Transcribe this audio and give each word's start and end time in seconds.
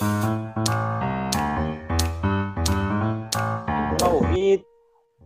Olá, 0.00 0.54
ouvinte. 4.12 4.64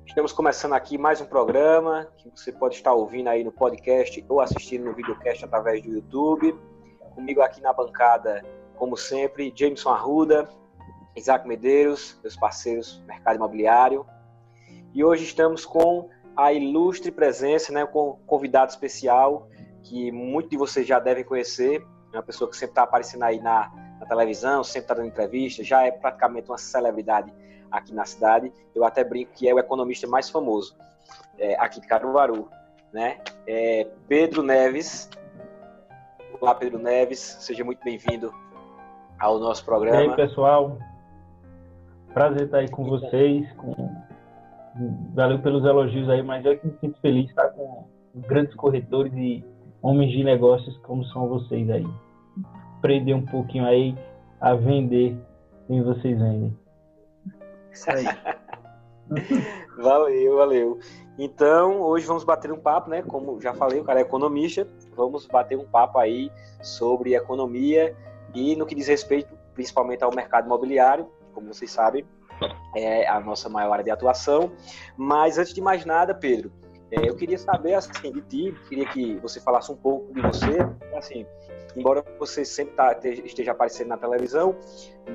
Estamos 0.07 0.33
começando 0.33 0.73
aqui 0.73 0.97
mais 0.97 1.21
um 1.21 1.27
programa 1.27 2.11
que 2.17 2.31
você 2.31 2.51
pode 2.51 2.77
estar 2.77 2.95
ouvindo 2.95 3.29
aí 3.29 3.45
no 3.45 3.53
podcast 3.53 4.25
ou 4.31 4.41
assistindo 4.41 4.87
no 4.87 4.95
videocast 4.95 5.45
através 5.45 5.83
do 5.83 5.91
YouTube. 5.91 6.59
Comigo 7.15 7.43
aqui 7.43 7.61
na 7.61 7.75
bancada, 7.75 8.43
como 8.77 8.97
sempre, 8.97 9.53
Jameson 9.55 9.91
Arruda, 9.91 10.49
Isaac 11.15 11.47
Medeiros, 11.47 12.19
meus 12.23 12.37
parceiros 12.37 12.97
do 12.97 13.07
mercado 13.07 13.37
imobiliário. 13.37 14.07
E 14.95 15.05
hoje 15.05 15.25
estamos 15.25 15.67
com 15.67 16.09
a 16.35 16.51
ilustre 16.51 17.11
presença, 17.13 17.71
né, 17.73 17.85
com 17.85 18.13
um 18.13 18.17
convidado 18.27 18.71
especial 18.71 19.49
que 19.83 20.11
muitos 20.11 20.51
de 20.51 20.57
vocês 20.57 20.87
já 20.87 20.99
devem 20.99 21.25
conhecer, 21.25 21.87
é 22.11 22.17
uma 22.17 22.23
pessoa 22.23 22.49
que 22.49 22.57
sempre 22.57 22.73
está 22.73 22.85
aparecendo 22.85 23.25
aí 23.25 23.39
na, 23.39 23.71
na 24.03 24.07
televisão, 24.07 24.65
sempre 24.65 24.81
está 24.83 24.95
dando 24.95 25.07
entrevista, 25.07 25.63
já 25.63 25.87
é 25.87 25.93
praticamente 25.93 26.51
uma 26.51 26.59
celebridade 26.59 27.33
aqui 27.71 27.95
na 27.95 28.05
cidade. 28.05 28.53
Eu 28.75 28.85
até 28.85 29.05
brinco 29.05 29.31
que 29.33 29.49
é 29.49 29.55
o 29.55 29.61
economista 29.61 30.09
mais 30.09 30.29
famoso 30.29 30.77
é, 31.39 31.55
aqui 31.55 31.81
de 31.81 31.87
Caruaru, 31.87 32.49
né? 32.93 33.19
É 33.47 33.87
Pedro 34.09 34.43
Neves. 34.43 35.09
Olá, 36.41 36.53
Pedro 36.53 36.81
Neves, 36.81 37.21
seja 37.21 37.65
muito 37.65 37.83
bem-vindo 37.85 38.35
ao 39.21 39.39
nosso 39.39 39.65
programa. 39.65 40.03
E 40.03 40.09
aí, 40.09 40.17
pessoal? 40.17 40.77
Prazer 42.13 42.47
estar 42.47 42.59
aí 42.59 42.69
com 42.69 42.85
vocês. 42.85 43.51
Com... 43.53 43.73
Valeu 45.15 45.41
pelos 45.41 45.65
elogios 45.65 46.11
aí, 46.11 46.23
mas 46.25 46.45
eu 46.45 46.59
me 46.65 46.77
sinto 46.81 47.01
feliz 47.01 47.31
estar 47.31 47.51
com 47.51 47.85
grandes 48.17 48.55
corretores 48.57 49.13
e 49.15 49.45
homens 49.81 50.11
de 50.11 50.25
negócios 50.25 50.77
como 50.79 51.05
são 51.05 51.29
vocês 51.29 51.71
aí. 51.71 51.87
Aprender 52.83 53.15
um 53.15 53.25
pouquinho 53.25 53.65
aí 53.65 53.97
a 54.41 54.55
vender 54.55 55.17
quem 55.69 55.81
vocês 55.85 56.19
vendem. 56.19 56.59
Isso 57.71 57.89
aí. 57.89 58.05
valeu, 59.79 60.37
valeu. 60.37 60.79
Então, 61.17 61.81
hoje 61.81 62.05
vamos 62.07 62.25
bater 62.25 62.51
um 62.51 62.59
papo, 62.59 62.91
né? 62.91 63.01
Como 63.01 63.41
já 63.41 63.55
falei, 63.55 63.79
o 63.79 63.85
cara 63.85 64.01
é 64.01 64.03
economista. 64.03 64.67
Vamos 64.97 65.29
bater 65.29 65.57
um 65.57 65.65
papo 65.65 65.97
aí 65.97 66.29
sobre 66.61 67.15
economia 67.15 67.95
e 68.35 68.57
no 68.57 68.67
que 68.67 68.75
diz 68.75 68.89
respeito 68.89 69.33
principalmente 69.55 70.03
ao 70.03 70.13
mercado 70.13 70.47
imobiliário, 70.47 71.09
como 71.33 71.55
vocês 71.55 71.71
sabem, 71.71 72.05
é 72.75 73.07
a 73.07 73.21
nossa 73.21 73.49
maior 73.49 73.75
área 73.75 73.85
de 73.85 73.93
atuação. 73.93 74.51
Mas 74.97 75.39
antes 75.39 75.55
de 75.55 75.61
mais 75.61 75.85
nada, 75.85 76.17
Pedro, 76.17 76.51
é, 76.93 77.09
eu 77.09 77.17
queria 77.17 77.39
saber 77.39 77.75
assim 77.75 78.13
de 78.13 78.21
ti, 78.23 78.55
queria 78.69 78.87
que 78.87 79.17
você 79.17 79.41
falasse 79.41 79.73
um 79.73 79.77
pouco 79.77 80.13
de 80.13 80.21
você, 80.21 80.59
assim, 80.95 81.27
embora 81.75 82.05
você 82.19 82.45
sempre 82.45 82.75
tá, 82.75 82.99
esteja 83.03 83.53
aparecendo 83.53 83.89
na 83.89 83.97
televisão, 83.97 84.55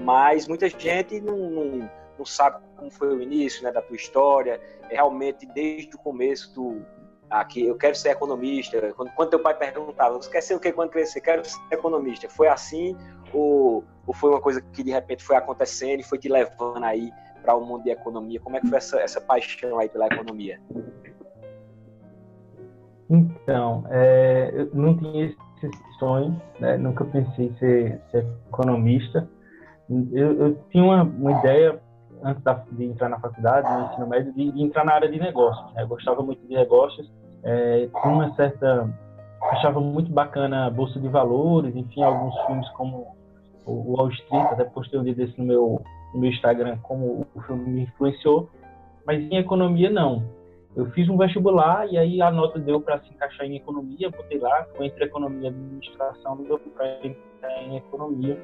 mas 0.03 0.47
muita 0.47 0.67
gente 0.67 1.21
não, 1.21 1.37
não, 1.37 1.89
não, 2.17 2.25
sabe 2.25 2.65
como 2.75 2.89
foi 2.89 3.15
o 3.15 3.21
início 3.21 3.63
né, 3.63 3.71
da 3.71 3.81
tua 3.81 3.95
história, 3.95 4.59
é 4.89 4.95
realmente 4.95 5.45
desde 5.45 5.95
o 5.95 5.99
começo 5.99 6.51
tu 6.53 6.81
aqui 7.29 7.65
eu 7.67 7.75
quero 7.75 7.95
ser 7.95 8.09
economista. 8.09 8.93
Quando, 8.93 9.11
quando 9.11 9.29
teu 9.29 9.39
pai 9.39 9.55
perguntava, 9.55 10.15
você 10.15 10.31
quer 10.31 10.41
ser 10.41 10.55
o 10.55 10.59
que 10.59 10.71
quando 10.71 10.89
crescer? 10.89 11.21
Quero 11.21 11.45
ser 11.45 11.59
economista. 11.71 12.27
Foi 12.29 12.47
assim 12.47 12.97
ou, 13.31 13.83
ou 14.07 14.13
foi 14.13 14.31
uma 14.31 14.41
coisa 14.41 14.61
que 14.61 14.83
de 14.83 14.91
repente 14.91 15.23
foi 15.23 15.35
acontecendo 15.35 15.99
e 15.99 16.03
foi 16.03 16.17
te 16.17 16.29
levando 16.29 16.83
aí 16.83 17.11
para 17.41 17.53
o 17.53 17.63
mundo 17.63 17.83
de 17.83 17.91
economia? 17.91 18.39
Como 18.39 18.57
é 18.57 18.61
que 18.61 18.67
foi 18.67 18.77
essa, 18.77 18.99
essa 18.99 19.21
paixão 19.21 19.77
aí 19.77 19.89
pela 19.89 20.07
economia? 20.07 20.59
Então, 23.09 23.85
é, 23.89 24.51
eu 24.53 24.69
não 24.73 24.97
tinha 24.97 25.25
esse 25.25 25.37
sonho, 25.97 26.39
né? 26.59 26.77
nunca 26.77 27.05
pensei 27.05 27.47
em 27.47 27.53
ser, 27.57 28.01
ser 28.11 28.25
economista. 28.47 29.27
Eu, 29.89 30.33
eu, 30.39 30.57
tinha 30.69 30.83
uma, 30.83 31.03
uma 31.03 31.39
ideia, 31.39 31.79
antes 32.21 32.43
de 32.71 32.85
entrar 32.85 33.09
na 33.09 33.19
faculdade, 33.19 33.67
no 33.71 33.87
ensino 33.87 34.07
médio, 34.07 34.33
de, 34.33 34.51
de 34.51 34.61
entrar 34.61 34.83
na 34.83 34.93
área 34.93 35.09
de 35.09 35.17
negócios. 35.19 35.73
Né? 35.73 35.83
Eu 35.83 35.87
gostava 35.87 36.21
muito 36.21 36.45
de 36.45 36.53
negócios, 36.53 37.09
é, 37.43 37.87
tinha 37.87 38.13
uma 38.13 38.35
certa. 38.35 38.93
achava 39.41 39.79
muito 39.79 40.11
bacana 40.11 40.65
a 40.65 40.69
Bolsa 40.69 40.99
de 40.99 41.07
Valores, 41.07 41.75
enfim, 41.75 42.03
alguns 42.03 42.37
filmes 42.45 42.67
como 42.71 43.15
o 43.65 43.95
Wall 43.95 44.09
Street, 44.09 44.51
até 44.51 44.65
postei 44.65 44.99
um 44.99 45.03
dia 45.03 45.15
desse 45.15 45.37
no 45.37 45.45
meu, 45.45 45.81
no 46.13 46.19
meu 46.19 46.29
Instagram 46.29 46.77
como 46.83 47.25
o 47.33 47.41
filme 47.41 47.69
me 47.69 47.81
influenciou, 47.83 48.49
mas 49.05 49.19
em 49.21 49.37
economia 49.37 49.89
não 49.89 50.36
eu 50.77 50.85
fiz 50.91 51.09
um 51.09 51.17
vestibular 51.17 51.91
e 51.91 51.97
aí 51.97 52.21
a 52.21 52.29
nota 52.29 52.59
deu 52.59 52.79
para 52.79 52.99
se 52.99 53.09
encaixar 53.09 53.47
em 53.47 53.55
economia, 53.55 54.11
botei 54.11 54.37
lá, 54.37 54.67
entre 54.79 55.05
economia 55.05 55.45
e 55.45 55.47
administração, 55.47 56.37
deu 56.37 56.59
para 56.59 57.03
entrar 57.03 57.63
em 57.63 57.77
economia 57.77 58.39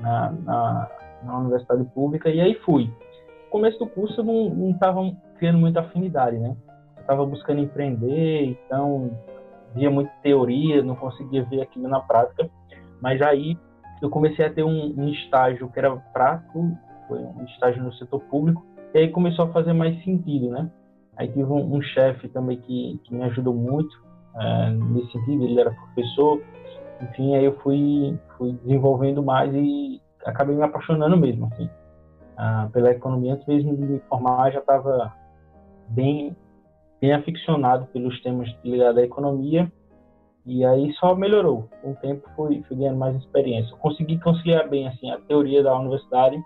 na, 0.00 0.30
na, 0.30 0.90
na, 1.24 1.38
universidade 1.40 1.84
pública 1.86 2.30
e 2.30 2.40
aí 2.40 2.54
fui. 2.60 2.84
No 2.84 3.50
começo 3.50 3.80
do 3.80 3.86
curso 3.88 4.20
eu 4.20 4.24
não 4.24 4.70
estava 4.70 5.00
criando 5.38 5.58
muita 5.58 5.80
afinidade, 5.80 6.38
né? 6.38 6.56
Estava 7.00 7.26
buscando 7.26 7.60
empreender, 7.60 8.44
então 8.44 9.10
via 9.74 9.90
muita 9.90 10.12
teoria, 10.22 10.84
não 10.84 10.94
conseguia 10.94 11.42
ver 11.42 11.62
aquilo 11.62 11.88
na 11.88 11.98
prática, 11.98 12.48
mas 13.00 13.20
aí 13.20 13.58
eu 14.00 14.08
comecei 14.08 14.44
a 14.44 14.52
ter 14.52 14.62
um, 14.62 14.94
um 14.96 15.08
estágio 15.08 15.68
que 15.68 15.80
era 15.80 15.90
prático, 15.96 16.78
foi 17.08 17.18
um 17.18 17.44
estágio 17.44 17.82
no 17.82 17.92
setor 17.94 18.20
público, 18.20 18.64
e 18.94 18.98
aí 18.98 19.10
começou 19.10 19.46
a 19.46 19.48
fazer 19.48 19.72
mais 19.72 20.00
sentido, 20.04 20.50
né? 20.50 20.70
Aí 21.16 21.28
tive 21.28 21.44
um, 21.44 21.76
um 21.76 21.82
chefe 21.82 22.28
também 22.28 22.58
que, 22.58 23.00
que, 23.04 23.14
me 23.14 23.24
ajudou 23.24 23.54
muito 23.54 23.96
é, 24.36 24.70
nesse 24.70 25.12
sentido, 25.12 25.44
ele 25.44 25.60
era 25.60 25.70
professor. 25.70 26.42
Enfim, 27.00 27.34
aí 27.34 27.44
eu 27.44 27.58
fui, 27.60 28.18
fui 28.36 28.52
desenvolvendo 28.64 29.22
mais 29.22 29.52
e 29.54 30.00
acabei 30.24 30.54
me 30.54 30.62
apaixonando 30.62 31.16
mesmo, 31.16 31.46
assim, 31.46 31.68
ah, 32.36 32.68
pela 32.72 32.90
economia. 32.90 33.34
Antes 33.34 33.46
mesmo 33.46 33.76
de 33.76 33.82
me 33.82 34.00
formar, 34.08 34.50
já 34.52 34.60
estava 34.60 35.12
bem, 35.88 36.36
bem 37.00 37.12
aficionado 37.12 37.86
pelos 37.86 38.20
temas 38.22 38.48
ligados 38.64 38.98
à 38.98 39.02
economia. 39.02 39.70
E 40.44 40.64
aí 40.64 40.92
só 40.94 41.14
melhorou. 41.14 41.68
Com 41.82 41.92
o 41.92 41.96
tempo 41.96 42.28
fui, 42.36 42.62
fui 42.68 42.76
ganhando 42.76 42.98
mais 42.98 43.16
experiência. 43.16 43.74
Consegui 43.78 44.18
conciliar 44.20 44.68
bem 44.68 44.86
assim 44.86 45.10
a 45.10 45.18
teoria 45.18 45.62
da 45.62 45.76
universidade 45.76 46.40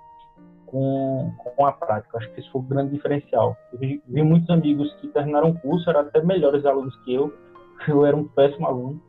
com, 0.70 1.32
com 1.36 1.66
a 1.66 1.72
prática. 1.72 2.18
Acho 2.18 2.30
que 2.30 2.40
isso 2.40 2.50
foi 2.52 2.60
o 2.60 2.64
um 2.64 2.68
grande 2.68 2.92
diferencial. 2.92 3.56
Eu 3.72 3.78
vi, 3.78 4.02
vi, 4.06 4.22
muitos 4.22 4.48
amigos 4.50 4.92
que 4.94 5.08
terminaram 5.08 5.50
o 5.50 5.58
curso, 5.58 5.90
eram 5.90 6.00
até 6.00 6.22
melhores 6.22 6.64
alunos 6.64 6.96
que 7.04 7.14
eu. 7.14 7.32
Eu 7.88 8.04
era 8.04 8.14
um 8.14 8.28
péssimo 8.28 8.66
aluno, 8.66 9.02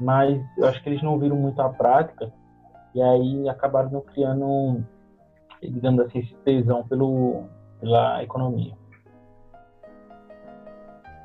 mas 0.00 0.44
eu 0.58 0.66
acho 0.66 0.82
que 0.82 0.88
eles 0.88 1.00
não 1.00 1.16
viram 1.16 1.36
muito 1.36 1.62
a 1.62 1.68
prática 1.68 2.32
e 2.92 3.00
aí 3.00 3.48
acabaram 3.48 3.88
não 3.88 4.00
criando, 4.00 4.84
digamos 5.62 6.06
assim, 6.06 6.18
esse 6.18 6.34
tesão 6.44 6.82
pelo, 6.88 7.44
pela 7.80 8.24
economia. 8.24 8.74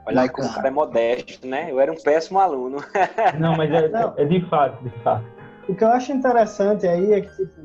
Olha 0.06 0.22
aí 0.22 0.30
como 0.30 0.48
o 0.48 0.54
cara 0.54 0.68
é 0.68 0.72
modesto, 0.72 1.48
né? 1.48 1.72
Eu 1.72 1.80
era 1.80 1.92
um 1.92 1.96
péssimo 1.96 2.40
aluno. 2.40 2.78
Não, 3.40 3.56
mas 3.56 3.72
é, 3.72 3.90
é 4.18 4.26
de 4.26 4.42
fato, 4.48 4.84
de 4.84 4.90
fato. 5.00 5.26
O 5.68 5.74
que 5.74 5.84
eu 5.84 5.90
acho 5.90 6.12
interessante 6.12 6.88
aí 6.88 7.14
é 7.14 7.22
que, 7.22 7.36
tipo, 7.36 7.61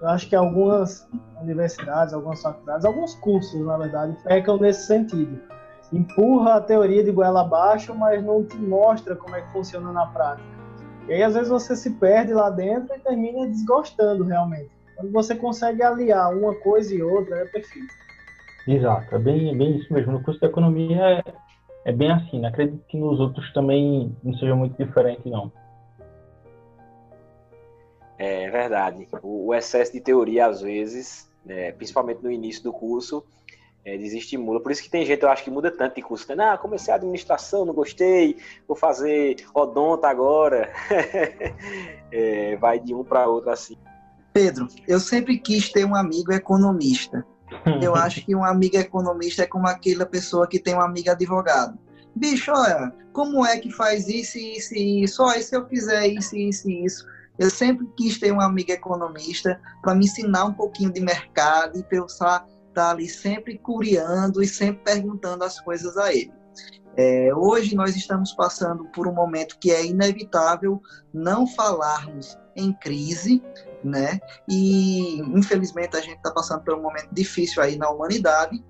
eu 0.00 0.08
acho 0.08 0.28
que 0.28 0.34
algumas 0.34 1.06
universidades, 1.42 2.14
algumas 2.14 2.40
faculdades, 2.40 2.84
alguns 2.84 3.14
cursos, 3.16 3.60
na 3.66 3.76
verdade, 3.76 4.16
pecam 4.24 4.56
nesse 4.56 4.86
sentido. 4.86 5.38
Empurra 5.92 6.54
a 6.54 6.60
teoria 6.60 7.04
de 7.04 7.10
goela 7.10 7.42
abaixo, 7.42 7.94
mas 7.94 8.24
não 8.24 8.44
te 8.44 8.56
mostra 8.56 9.16
como 9.16 9.34
é 9.34 9.42
que 9.42 9.52
funciona 9.52 9.92
na 9.92 10.06
prática. 10.06 10.48
E 11.08 11.12
aí, 11.12 11.22
às 11.22 11.34
vezes, 11.34 11.48
você 11.48 11.74
se 11.74 11.90
perde 11.90 12.32
lá 12.32 12.48
dentro 12.48 12.94
e 12.94 13.00
termina 13.00 13.46
desgostando 13.46 14.24
realmente. 14.24 14.70
Quando 14.96 15.12
você 15.12 15.34
consegue 15.34 15.82
aliar 15.82 16.32
uma 16.34 16.54
coisa 16.54 16.94
e 16.94 17.02
outra, 17.02 17.36
é 17.36 17.44
perfeito. 17.46 17.92
Exato, 18.68 19.14
é 19.14 19.18
bem, 19.18 19.50
é 19.50 19.54
bem 19.54 19.76
isso 19.76 19.92
mesmo. 19.92 20.12
No 20.12 20.22
curso 20.22 20.38
de 20.38 20.46
economia 20.46 21.02
é, 21.02 21.24
é 21.86 21.92
bem 21.92 22.12
assim. 22.12 22.46
Acredito 22.46 22.84
que 22.86 22.98
nos 22.98 23.18
outros 23.18 23.52
também 23.52 24.14
não 24.22 24.34
seja 24.34 24.54
muito 24.54 24.76
diferente, 24.76 25.28
não. 25.28 25.50
É 28.20 28.50
verdade. 28.50 29.08
O, 29.22 29.46
o 29.46 29.54
excesso 29.54 29.94
de 29.94 30.00
teoria, 30.00 30.44
às 30.44 30.60
vezes, 30.60 31.26
é, 31.48 31.72
principalmente 31.72 32.22
no 32.22 32.30
início 32.30 32.62
do 32.62 32.70
curso, 32.70 33.24
é, 33.82 33.96
desestimula. 33.96 34.60
Por 34.60 34.70
isso 34.70 34.82
que 34.82 34.90
tem 34.90 35.06
gente, 35.06 35.22
eu 35.22 35.30
acho 35.30 35.42
que 35.42 35.50
muda 35.50 35.70
tanto 35.70 35.94
de 35.94 36.02
curso. 36.02 36.30
Né? 36.36 36.44
Ah, 36.44 36.58
comecei 36.58 36.92
a 36.92 36.98
administração, 36.98 37.64
não 37.64 37.72
gostei, 37.72 38.36
vou 38.68 38.76
fazer 38.76 39.36
odonta 39.54 40.06
agora. 40.06 40.70
é, 42.12 42.56
vai 42.56 42.78
de 42.78 42.94
um 42.94 43.02
para 43.02 43.26
outro 43.26 43.48
assim. 43.48 43.78
Pedro, 44.34 44.68
eu 44.86 45.00
sempre 45.00 45.38
quis 45.38 45.72
ter 45.72 45.86
um 45.86 45.94
amigo 45.94 46.30
economista. 46.30 47.24
Eu 47.80 47.96
acho 47.96 48.22
que 48.22 48.36
um 48.36 48.44
amigo 48.44 48.76
economista 48.76 49.44
é 49.44 49.46
como 49.46 49.66
aquela 49.66 50.04
pessoa 50.04 50.46
que 50.46 50.58
tem 50.58 50.74
um 50.74 50.82
amigo 50.82 51.10
advogado. 51.10 51.78
Bicho, 52.14 52.52
olha, 52.52 52.92
como 53.14 53.46
é 53.46 53.58
que 53.58 53.70
faz 53.70 54.08
isso, 54.08 54.36
isso 54.36 54.74
e 54.74 55.04
isso? 55.04 55.22
Olha, 55.22 55.40
se 55.40 55.56
eu 55.56 55.66
fizer 55.66 56.06
isso, 56.06 56.36
isso 56.36 56.68
e 56.68 56.84
isso 56.84 57.19
eu 57.40 57.48
sempre 57.48 57.88
quis 57.96 58.18
ter 58.18 58.30
uma 58.30 58.44
amiga 58.44 58.74
economista 58.74 59.58
para 59.80 59.94
me 59.94 60.04
ensinar 60.04 60.44
um 60.44 60.52
pouquinho 60.52 60.92
de 60.92 61.00
mercado 61.00 61.78
e 61.78 61.82
pensar 61.82 62.46
estar 62.68 62.90
ali 62.90 63.08
sempre 63.08 63.56
curiando 63.58 64.42
e 64.42 64.46
sempre 64.46 64.82
perguntando 64.84 65.42
as 65.42 65.58
coisas 65.58 65.96
a 65.96 66.12
ele. 66.12 66.30
É, 66.98 67.34
hoje 67.34 67.74
nós 67.74 67.96
estamos 67.96 68.34
passando 68.34 68.84
por 68.90 69.08
um 69.08 69.14
momento 69.14 69.58
que 69.58 69.70
é 69.70 69.86
inevitável 69.86 70.82
não 71.14 71.46
falarmos 71.46 72.38
em 72.54 72.74
crise, 72.74 73.42
né? 73.82 74.20
E 74.46 75.20
infelizmente 75.34 75.96
a 75.96 76.00
gente 76.02 76.18
está 76.18 76.30
passando 76.30 76.62
por 76.62 76.74
um 76.74 76.82
momento 76.82 77.08
difícil 77.10 77.62
aí 77.62 77.78
na 77.78 77.88
humanidade 77.88 78.62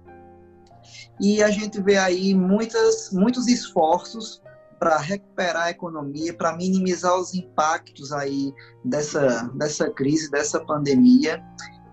e 1.20 1.42
a 1.42 1.50
gente 1.50 1.82
vê 1.82 1.98
aí 1.98 2.34
muitas, 2.34 3.10
muitos 3.12 3.48
esforços 3.48 4.40
para 4.80 4.96
recuperar 4.96 5.64
a 5.64 5.70
economia, 5.70 6.32
para 6.32 6.56
minimizar 6.56 7.14
os 7.14 7.34
impactos 7.34 8.12
aí 8.12 8.50
dessa, 8.82 9.42
dessa 9.54 9.90
crise, 9.90 10.30
dessa 10.30 10.58
pandemia. 10.58 11.40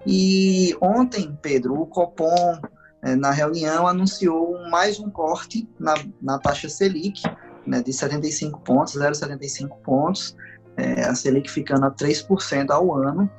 E 0.05 0.73
ontem, 0.81 1.37
Pedro, 1.41 1.81
o 1.81 1.85
Copom, 1.85 2.57
eh, 3.03 3.15
na 3.17 3.31
reunião, 3.31 3.85
anunciou 3.85 4.57
mais 4.69 5.01
um 5.01 5.09
corte 5.09 5.69
na, 5.77 5.95
na 6.21 6.39
taxa 6.39 6.69
Selic, 6.69 7.21
né, 7.65 7.83
de 7.83 7.91
75 7.91 8.61
pontos, 8.61 8.95
0,75 8.95 9.77
pontos, 9.83 10.33
é, 10.77 11.03
a 11.03 11.13
Selic 11.13 11.51
ficando 11.51 11.85
a 11.87 11.91
3% 11.91 12.69
ao 12.69 12.95
ano. 12.95 13.29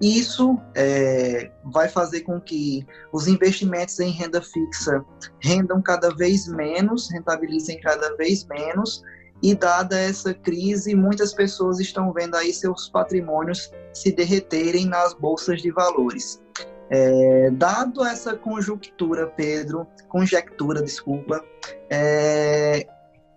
Isso 0.00 0.58
é, 0.74 1.50
vai 1.64 1.88
fazer 1.88 2.20
com 2.20 2.38
que 2.40 2.86
os 3.12 3.26
investimentos 3.26 3.98
em 3.98 4.10
renda 4.10 4.42
fixa 4.42 5.04
rendam 5.40 5.80
cada 5.80 6.14
vez 6.14 6.46
menos, 6.46 7.10
rentabilizem 7.10 7.80
cada 7.80 8.14
vez 8.16 8.44
menos, 8.44 9.02
e 9.42 9.54
dada 9.54 9.98
essa 9.98 10.34
crise, 10.34 10.94
muitas 10.94 11.32
pessoas 11.32 11.78
estão 11.78 12.12
vendo 12.12 12.36
aí 12.36 12.52
seus 12.52 12.88
patrimônios 12.88 13.70
se 13.92 14.12
derreterem 14.12 14.86
nas 14.86 15.14
bolsas 15.14 15.62
de 15.62 15.70
valores. 15.70 16.42
É, 16.88 17.50
dado 17.52 18.04
essa 18.04 18.36
conjuntura, 18.36 19.26
Pedro, 19.26 19.86
conjectura, 20.08 20.82
desculpa, 20.82 21.42
é, 21.90 22.86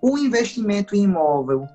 o 0.02 0.18
investimento 0.18 0.96
em 0.96 1.04
imóvel 1.04 1.68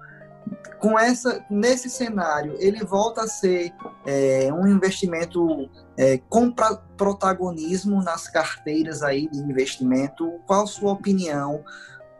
com 0.84 0.98
essa 0.98 1.42
nesse 1.48 1.88
cenário 1.88 2.56
ele 2.58 2.84
volta 2.84 3.22
a 3.22 3.26
ser 3.26 3.72
é, 4.04 4.52
um 4.52 4.66
investimento 4.66 5.66
é, 5.96 6.18
com 6.28 6.52
pra, 6.52 6.76
protagonismo 6.94 8.02
nas 8.02 8.28
carteiras 8.28 9.02
aí 9.02 9.26
de 9.26 9.38
investimento. 9.38 10.30
Qual 10.46 10.66
sua 10.66 10.92
opinião 10.92 11.64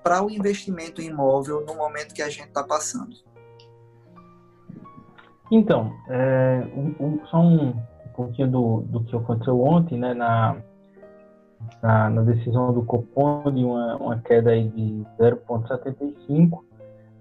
para 0.02 0.24
o 0.24 0.30
investimento 0.30 1.02
imóvel 1.02 1.62
no 1.66 1.74
momento 1.74 2.14
que 2.14 2.22
a 2.22 2.30
gente 2.30 2.48
está 2.48 2.62
passando? 2.62 3.14
Então 5.52 5.92
é, 6.08 6.66
um, 6.74 6.94
um, 6.98 7.26
só 7.26 7.36
um, 7.36 7.68
um 7.68 8.12
pouquinho 8.16 8.50
do, 8.50 8.80
do 8.88 9.04
que 9.04 9.14
aconteceu 9.14 9.60
ontem 9.60 9.98
né 9.98 10.14
na 10.14 10.56
na, 11.82 12.08
na 12.08 12.22
decisão 12.22 12.72
do 12.72 12.82
Copom 12.82 13.52
de 13.52 13.62
uma, 13.62 13.96
uma 13.96 14.18
queda 14.20 14.52
aí 14.52 14.68
de 14.70 15.04
0,75 15.18 16.60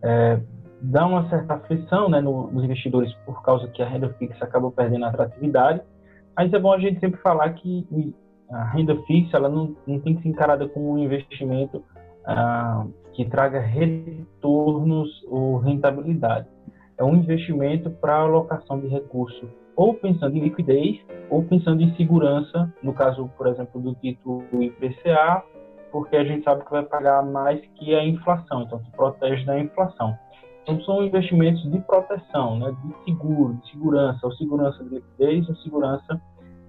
é, 0.01 0.39
dá 0.83 1.05
uma 1.07 1.29
certa 1.29 1.53
aflição 1.53 2.09
né, 2.09 2.19
nos 2.19 2.63
investidores 2.63 3.13
por 3.25 3.41
causa 3.41 3.67
que 3.69 3.81
a 3.81 3.87
renda 3.87 4.09
fixa 4.19 4.43
acabou 4.43 4.69
perdendo 4.69 5.05
atratividade, 5.05 5.81
mas 6.35 6.51
é 6.51 6.59
bom 6.59 6.73
a 6.73 6.79
gente 6.79 6.99
sempre 6.99 7.19
falar 7.21 7.49
que 7.53 8.13
a 8.51 8.65
renda 8.65 8.95
fixa 9.03 9.37
ela 9.37 9.47
não, 9.47 9.75
não 9.87 9.99
tem 9.99 10.15
que 10.15 10.23
ser 10.23 10.29
encarada 10.29 10.67
como 10.67 10.91
um 10.91 10.97
investimento 10.97 11.81
ah, 12.25 12.85
que 13.13 13.25
traga 13.25 13.59
retornos 13.59 15.09
ou 15.29 15.57
rentabilidade. 15.57 16.47
É 16.97 17.03
um 17.03 17.15
investimento 17.15 17.89
para 17.89 18.17
alocação 18.17 18.79
de 18.79 18.87
recursos, 18.87 19.49
ou 19.75 19.93
pensando 19.93 20.37
em 20.37 20.41
liquidez, 20.41 20.99
ou 21.29 21.43
pensando 21.43 21.81
em 21.81 21.95
segurança, 21.95 22.71
no 22.83 22.93
caso, 22.93 23.29
por 23.37 23.47
exemplo, 23.47 23.81
do 23.81 23.95
título 23.95 24.43
IPCA, 24.51 25.43
porque 25.91 26.15
a 26.15 26.23
gente 26.23 26.43
sabe 26.43 26.65
que 26.65 26.71
vai 26.71 26.83
pagar 26.83 27.23
mais 27.23 27.61
que 27.75 27.95
a 27.95 28.05
inflação, 28.05 28.63
então 28.63 28.79
se 28.83 28.91
protege 28.91 29.45
da 29.45 29.59
inflação. 29.59 30.15
Então, 30.63 30.81
são 30.81 31.03
investimentos 31.03 31.61
de 31.69 31.79
proteção, 31.79 32.57
né, 32.57 32.73
de 32.83 33.05
seguro, 33.05 33.53
de 33.55 33.71
segurança, 33.71 34.19
ou 34.23 34.31
segurança 34.33 34.83
de 34.83 34.95
liquidez, 34.95 35.47
ou 35.49 35.55
segurança 35.57 36.21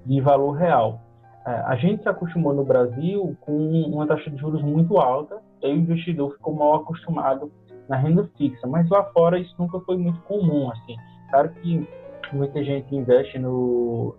de 0.05 0.21
valor 0.21 0.53
real. 0.53 1.01
É, 1.47 1.51
a 1.51 1.77
gente 1.77 2.03
se 2.03 2.09
acostumou 2.09 2.53
no 2.53 2.65
Brasil 2.65 3.37
com 3.41 3.83
uma 3.83 4.07
taxa 4.07 4.31
de 4.31 4.37
juros 4.37 4.63
muito 4.63 4.99
alta, 4.99 5.41
e 5.63 5.67
aí 5.67 5.73
o 5.73 5.77
investidor 5.77 6.33
ficou 6.33 6.55
mal 6.55 6.77
acostumado 6.77 7.53
na 7.89 7.97
renda 7.97 8.29
fixa, 8.37 8.67
mas 8.67 8.89
lá 8.89 9.05
fora 9.05 9.39
isso 9.39 9.55
nunca 9.59 9.79
foi 9.81 9.97
muito 9.97 10.21
comum, 10.23 10.71
assim. 10.71 10.97
Claro 11.31 11.51
que 11.51 11.89
muita 12.33 12.65
gente 12.65 12.95
investe 12.95 13.39
no, 13.39 14.17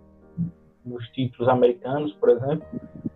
nos 0.84 1.06
títulos 1.10 1.48
americanos, 1.48 2.12
por 2.14 2.30
exemplo, 2.30 2.64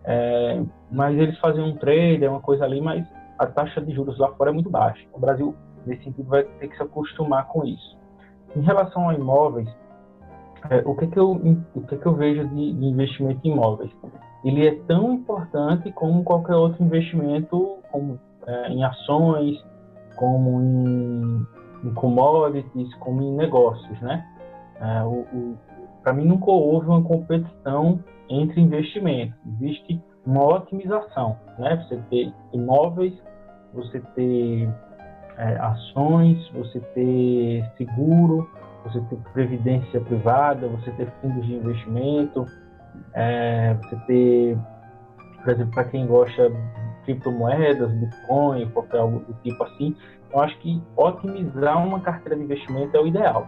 é, 0.03 0.61
mas 0.91 1.17
eles 1.17 1.37
fazem 1.39 1.63
um 1.63 1.75
trade, 1.75 2.23
é 2.23 2.29
uma 2.29 2.41
coisa 2.41 2.65
ali, 2.65 2.81
mas 2.81 3.07
a 3.39 3.47
taxa 3.47 3.81
de 3.81 3.93
juros 3.93 4.17
lá 4.19 4.31
fora 4.33 4.51
é 4.51 4.53
muito 4.53 4.69
baixa. 4.69 5.03
O 5.13 5.19
Brasil 5.19 5.55
Nesse 5.85 6.03
sentido, 6.03 6.29
vai 6.29 6.43
ter 6.43 6.67
que 6.67 6.77
se 6.77 6.83
acostumar 6.83 7.47
com 7.47 7.65
isso. 7.65 7.97
Em 8.55 8.61
relação 8.61 9.09
a 9.09 9.13
imóveis, 9.13 9.69
é, 10.69 10.83
o, 10.85 10.95
que, 10.95 11.07
que, 11.07 11.17
eu, 11.17 11.31
o 11.75 11.81
que, 11.81 11.97
que 11.97 12.05
eu 12.05 12.13
vejo 12.13 12.47
de, 12.49 12.73
de, 12.73 12.85
investimento 12.85 13.39
em 13.43 13.51
imóveis? 13.51 13.91
Ele 14.43 14.67
é 14.67 14.75
tão 14.87 15.13
importante 15.13 15.91
como 15.93 16.23
qualquer 16.23 16.55
outro 16.55 16.83
investimento, 16.83 17.77
como 17.91 18.19
é, 18.45 18.69
em 18.69 18.83
ações, 18.83 19.63
como 20.15 20.61
em, 20.61 21.47
em, 21.83 21.93
commodities, 21.93 22.93
como 22.95 23.21
em 23.21 23.35
negócios, 23.35 23.99
né? 24.01 24.25
É, 24.79 25.01
Para 26.03 26.13
mim, 26.13 26.25
nunca 26.25 26.51
houve 26.51 26.87
uma 26.87 27.03
competição 27.03 27.99
entre 28.29 28.61
investimentos. 28.61 29.35
Existe 29.59 30.01
uma 30.25 30.43
otimização, 30.43 31.37
né? 31.57 31.83
Você 31.83 31.97
ter 32.09 32.33
imóveis, 32.53 33.13
você 33.73 33.99
ter 34.15 34.69
é, 35.37 35.57
ações, 35.57 36.49
você 36.53 36.79
ter 36.79 37.65
seguro, 37.77 38.49
você 38.83 38.99
ter 39.01 39.17
previdência 39.33 39.99
privada, 40.01 40.67
você 40.67 40.91
ter 40.91 41.07
fundos 41.21 41.45
de 41.45 41.55
investimento, 41.55 42.45
é, 43.13 43.73
você 43.75 43.95
ter, 44.07 44.57
por 45.43 45.53
exemplo, 45.53 45.73
para 45.73 45.83
quem 45.85 46.05
gosta 46.05 46.49
de 46.49 46.57
criptomoedas, 47.05 47.91
Bitcoin, 47.91 48.69
qualquer 48.69 48.99
algo 48.99 49.19
do 49.19 49.33
tipo 49.41 49.63
assim, 49.63 49.95
eu 50.31 50.39
acho 50.39 50.57
que 50.59 50.81
otimizar 50.95 51.85
uma 51.85 51.99
carteira 51.99 52.37
de 52.37 52.43
investimento 52.43 52.95
é 52.95 52.99
o 52.99 53.07
ideal. 53.07 53.47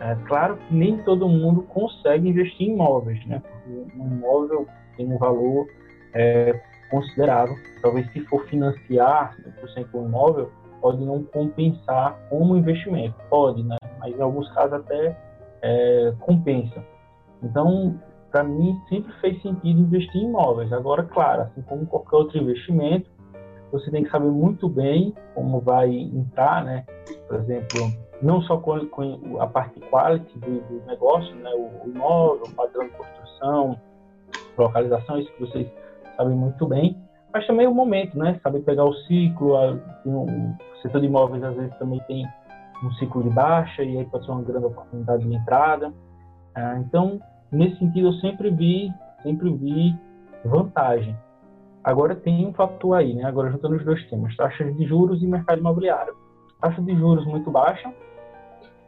É 0.00 0.14
claro 0.26 0.56
que 0.56 0.74
nem 0.74 0.98
todo 0.98 1.28
mundo 1.28 1.62
consegue 1.62 2.28
investir 2.28 2.68
em 2.68 2.72
imóveis, 2.72 3.24
né? 3.26 3.42
Porque 3.42 3.98
um 3.98 4.06
imóvel 4.06 4.66
tem 4.96 5.12
um 5.12 5.18
valor 5.18 5.66
é, 6.14 6.60
considerável. 6.90 7.56
Talvez 7.82 8.10
se 8.12 8.20
for 8.26 8.44
financiar 8.46 9.36
100% 9.60 9.86
um 9.94 10.06
imóvel, 10.06 10.52
pode 10.80 11.04
não 11.04 11.22
compensar 11.24 12.18
como 12.28 12.56
investimento. 12.56 13.14
Pode, 13.28 13.62
né? 13.62 13.76
Mas 13.98 14.16
em 14.16 14.22
alguns 14.22 14.48
casos 14.52 14.74
até 14.74 15.16
é, 15.62 16.12
compensa. 16.20 16.82
Então, 17.42 17.98
para 18.30 18.44
mim, 18.44 18.78
sempre 18.88 19.12
fez 19.20 19.40
sentido 19.42 19.80
investir 19.80 20.16
em 20.16 20.28
imóveis. 20.28 20.72
Agora, 20.72 21.02
claro, 21.04 21.42
assim 21.42 21.62
como 21.62 21.86
qualquer 21.86 22.16
outro 22.16 22.38
investimento, 22.38 23.08
você 23.72 23.90
tem 23.90 24.04
que 24.04 24.10
saber 24.10 24.30
muito 24.30 24.68
bem 24.68 25.14
como 25.34 25.60
vai 25.60 25.90
entrar, 25.90 26.64
né? 26.64 26.84
Por 27.26 27.36
exemplo, 27.36 27.92
não 28.22 28.40
só 28.42 28.56
com, 28.58 28.76
a 29.38 29.46
parte 29.46 29.80
quality 29.90 30.38
do, 30.38 30.60
do 30.60 30.86
negócio, 30.86 31.34
né? 31.36 31.50
O, 31.54 31.86
o 31.86 31.90
imóvel, 31.90 32.44
o 32.46 32.50
padrão 32.50 32.84
de 32.84 32.92
construção, 32.92 33.80
localização, 34.56 35.18
isso 35.18 35.32
que 35.32 35.40
vocês 35.40 35.68
sabem 36.16 36.36
muito 36.36 36.66
bem, 36.66 36.96
mas 37.32 37.46
também 37.46 37.66
o 37.66 37.74
momento, 37.74 38.18
né? 38.18 38.38
Saber 38.42 38.60
pegar 38.60 38.84
o 38.84 38.94
ciclo, 38.94 39.54
o 40.04 40.56
setor 40.82 41.00
de 41.00 41.06
imóveis 41.06 41.42
às 41.42 41.54
vezes 41.54 41.76
também 41.78 42.00
tem 42.06 42.26
um 42.82 42.92
ciclo 42.92 43.22
de 43.22 43.30
baixa 43.30 43.82
e 43.82 43.98
aí 43.98 44.04
pode 44.06 44.24
ser 44.24 44.30
uma 44.30 44.42
grande 44.42 44.66
oportunidade 44.66 45.24
de 45.24 45.34
entrada. 45.34 45.92
Ah, 46.54 46.78
então, 46.78 47.20
nesse 47.50 47.78
sentido, 47.78 48.08
eu 48.08 48.12
sempre 48.14 48.50
vi, 48.50 48.92
sempre 49.22 49.50
vi 49.50 49.94
vantagem. 50.44 51.16
Agora 51.84 52.14
tem 52.14 52.46
um 52.46 52.52
fator 52.52 52.96
aí, 52.96 53.14
né? 53.14 53.24
Agora 53.24 53.50
juntando 53.50 53.76
os 53.76 53.84
dois 53.84 54.02
temas, 54.08 54.34
taxas 54.36 54.76
de 54.76 54.86
juros 54.86 55.22
e 55.22 55.26
mercado 55.26 55.58
imobiliário. 55.58 56.14
Taxa 56.60 56.82
de 56.82 56.94
juros 56.96 57.24
muito 57.26 57.50
baixa 57.50 57.92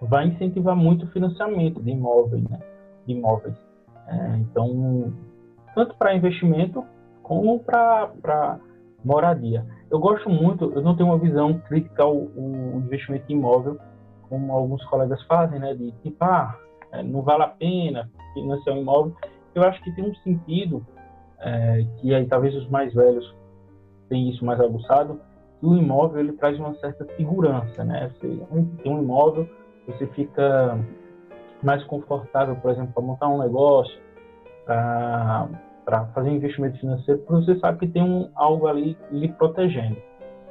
vai 0.00 0.26
incentivar 0.26 0.74
muito 0.74 1.04
o 1.04 1.08
financiamento 1.08 1.82
de 1.82 1.90
imóveis, 1.90 2.42
né? 2.44 2.58
De 3.06 3.12
imóveis. 3.12 3.54
É, 4.08 4.36
então, 4.38 5.12
tanto 5.74 5.94
para 5.96 6.14
investimento 6.14 6.84
como 7.30 7.60
para 7.60 8.58
moradia. 9.04 9.64
Eu 9.88 10.00
gosto 10.00 10.28
muito, 10.28 10.72
eu 10.72 10.82
não 10.82 10.96
tenho 10.96 11.10
uma 11.10 11.18
visão 11.18 11.60
crítica 11.60 12.02
ao, 12.02 12.16
ao 12.16 12.80
investimento 12.80 13.24
em 13.28 13.36
imóvel, 13.36 13.78
como 14.28 14.52
alguns 14.52 14.84
colegas 14.86 15.22
fazem, 15.26 15.60
né? 15.60 15.72
De 15.74 15.92
tipo, 16.02 16.16
ah, 16.24 16.58
é, 16.90 17.04
não 17.04 17.22
vale 17.22 17.44
a 17.44 17.48
pena 17.48 18.10
financiar 18.34 18.74
um 18.74 18.80
imóvel. 18.80 19.14
Eu 19.54 19.62
acho 19.62 19.80
que 19.80 19.94
tem 19.94 20.10
um 20.10 20.14
sentido, 20.16 20.84
é, 21.38 21.86
que 21.98 22.12
aí 22.12 22.26
talvez 22.26 22.52
os 22.56 22.68
mais 22.68 22.92
velhos 22.92 23.32
têm 24.08 24.28
isso 24.30 24.44
mais 24.44 24.60
aguçado, 24.60 25.20
que 25.60 25.66
o 25.66 25.76
imóvel 25.76 26.18
ele 26.18 26.32
traz 26.32 26.58
uma 26.58 26.74
certa 26.80 27.06
segurança, 27.14 27.84
né? 27.84 28.10
Você 28.18 28.26
tem 28.82 28.92
um 28.92 29.00
imóvel, 29.00 29.48
você 29.86 30.04
fica 30.08 30.76
mais 31.62 31.84
confortável, 31.84 32.56
por 32.56 32.72
exemplo, 32.72 32.92
para 32.92 33.02
montar 33.04 33.28
um 33.28 33.38
negócio, 33.38 33.96
para 34.66 35.48
para 35.84 36.06
fazer 36.06 36.30
investimento 36.30 36.78
financeiro, 36.78 37.20
porque 37.22 37.44
você 37.44 37.58
sabe 37.58 37.78
que 37.78 37.88
tem 37.88 38.02
um, 38.02 38.30
algo 38.34 38.66
ali 38.66 38.96
lhe 39.10 39.28
protegendo. 39.28 39.96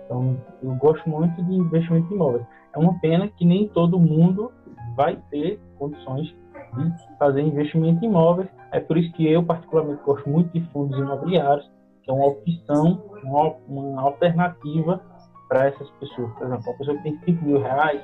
Então, 0.05 0.37
eu 0.63 0.73
gosto 0.75 1.07
muito 1.07 1.41
de 1.43 1.53
investimento 1.53 2.11
em 2.11 2.15
imóveis. 2.15 2.45
É 2.73 2.79
uma 2.79 2.99
pena 2.99 3.27
que 3.27 3.45
nem 3.45 3.67
todo 3.67 3.99
mundo 3.99 4.51
vai 4.95 5.17
ter 5.29 5.59
condições 5.77 6.27
de 6.27 7.17
fazer 7.17 7.41
investimento 7.41 8.03
em 8.03 8.07
imóveis. 8.07 8.49
É 8.71 8.79
por 8.79 8.97
isso 8.97 9.11
que 9.13 9.31
eu, 9.31 9.43
particularmente, 9.43 10.01
gosto 10.03 10.27
muito 10.29 10.51
de 10.51 10.61
fundos 10.71 10.97
imobiliários, 10.97 11.69
que 12.03 12.11
é 12.11 12.13
uma 12.13 12.27
opção, 12.27 13.03
uma, 13.23 13.55
uma 13.67 14.01
alternativa 14.01 15.01
para 15.47 15.67
essas 15.67 15.89
pessoas. 15.91 16.31
Por 16.33 16.47
exemplo, 16.47 16.63
uma 16.67 16.77
pessoa 16.77 16.97
que 16.97 17.03
tem 17.03 17.19
5 17.25 17.45
mil 17.45 17.59
reais, 17.59 18.01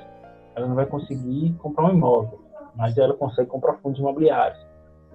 ela 0.56 0.66
não 0.66 0.74
vai 0.74 0.86
conseguir 0.86 1.52
comprar 1.58 1.86
um 1.86 1.90
imóvel, 1.90 2.40
mas 2.74 2.96
ela 2.98 3.14
consegue 3.14 3.48
comprar 3.48 3.74
fundos 3.74 4.00
imobiliários. 4.00 4.58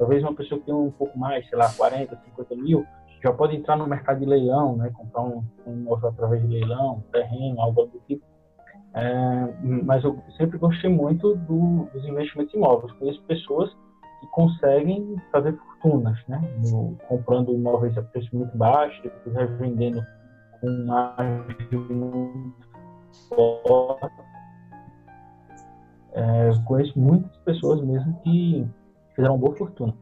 Talvez 0.01 0.23
uma 0.23 0.33
pessoa 0.33 0.59
que 0.59 0.65
tem 0.65 0.73
um 0.73 0.89
pouco 0.89 1.15
mais, 1.15 1.47
sei 1.47 1.55
lá, 1.55 1.71
40, 1.71 2.19
50 2.25 2.55
mil, 2.55 2.83
já 3.23 3.31
pode 3.31 3.55
entrar 3.55 3.75
no 3.75 3.85
mercado 3.85 4.17
de 4.19 4.25
leilão, 4.25 4.75
né? 4.75 4.89
comprar 4.95 5.21
um, 5.21 5.43
um 5.67 5.73
imóvel 5.73 6.09
através 6.09 6.41
de 6.41 6.47
leilão, 6.47 7.03
terreno, 7.11 7.61
algo 7.61 7.85
do 7.85 7.99
tipo. 8.07 8.25
É, 8.95 9.47
mas 9.61 10.03
eu 10.03 10.19
sempre 10.37 10.57
gostei 10.57 10.89
muito 10.89 11.35
do, 11.35 11.87
dos 11.93 12.03
investimentos 12.03 12.51
imóveis. 12.51 12.91
Conheço 12.93 13.21
pessoas 13.27 13.69
que 14.21 14.27
conseguem 14.31 15.17
fazer 15.31 15.55
fortunas, 15.55 16.17
né? 16.27 16.41
No, 16.71 16.97
comprando 17.07 17.53
imóveis 17.53 17.95
a 17.95 18.01
preço 18.01 18.35
muito 18.35 18.57
baixo, 18.57 19.03
depois 19.03 19.35
revendendo 19.35 20.03
com 20.59 20.85
margem 20.87 22.53
forte. 23.29 24.15
É, 26.13 26.49
conheço 26.65 26.99
muitas 26.99 27.37
pessoas 27.45 27.83
mesmo 27.83 28.19
que 28.23 28.67
fizeram 29.15 29.37
boa 29.37 29.55
fortuna. 29.55 29.93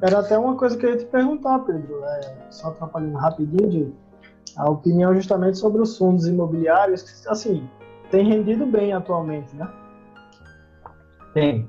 Era 0.00 0.20
até 0.20 0.38
uma 0.38 0.56
coisa 0.56 0.76
que 0.76 0.86
eu 0.86 0.90
ia 0.90 0.98
te 0.98 1.06
perguntar, 1.06 1.58
Pedro, 1.60 2.04
é, 2.04 2.20
só 2.50 2.68
atrapalhando 2.68 3.16
rapidinho, 3.16 3.68
de, 3.68 3.92
a 4.56 4.70
opinião 4.70 5.14
justamente 5.14 5.58
sobre 5.58 5.82
os 5.82 5.98
fundos 5.98 6.26
imobiliários, 6.26 7.02
que, 7.02 7.28
assim, 7.28 7.68
tem 8.10 8.28
rendido 8.28 8.64
bem 8.66 8.92
atualmente, 8.92 9.54
né? 9.56 9.68
Tem. 11.34 11.68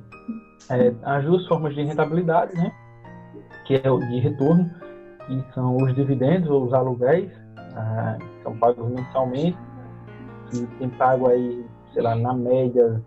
É, 0.69 0.93
as 1.03 1.25
duas 1.25 1.47
formas 1.47 1.73
de 1.73 1.83
rentabilidade, 1.83 2.55
né? 2.55 2.71
Que 3.65 3.81
é 3.83 3.89
o 3.89 3.99
de 3.99 4.19
retorno, 4.19 4.69
que 5.25 5.53
são 5.53 5.77
os 5.77 5.95
dividendos 5.95 6.49
ou 6.49 6.65
os 6.65 6.73
aluguéis, 6.73 7.31
ah, 7.75 8.17
são 8.43 8.57
pagos 8.57 8.89
mensalmente, 8.91 9.57
que 10.49 10.65
tem 10.77 10.89
pago 10.89 11.27
aí, 11.27 11.65
sei 11.93 12.03
lá, 12.03 12.15
na 12.15 12.33
média 12.33 13.01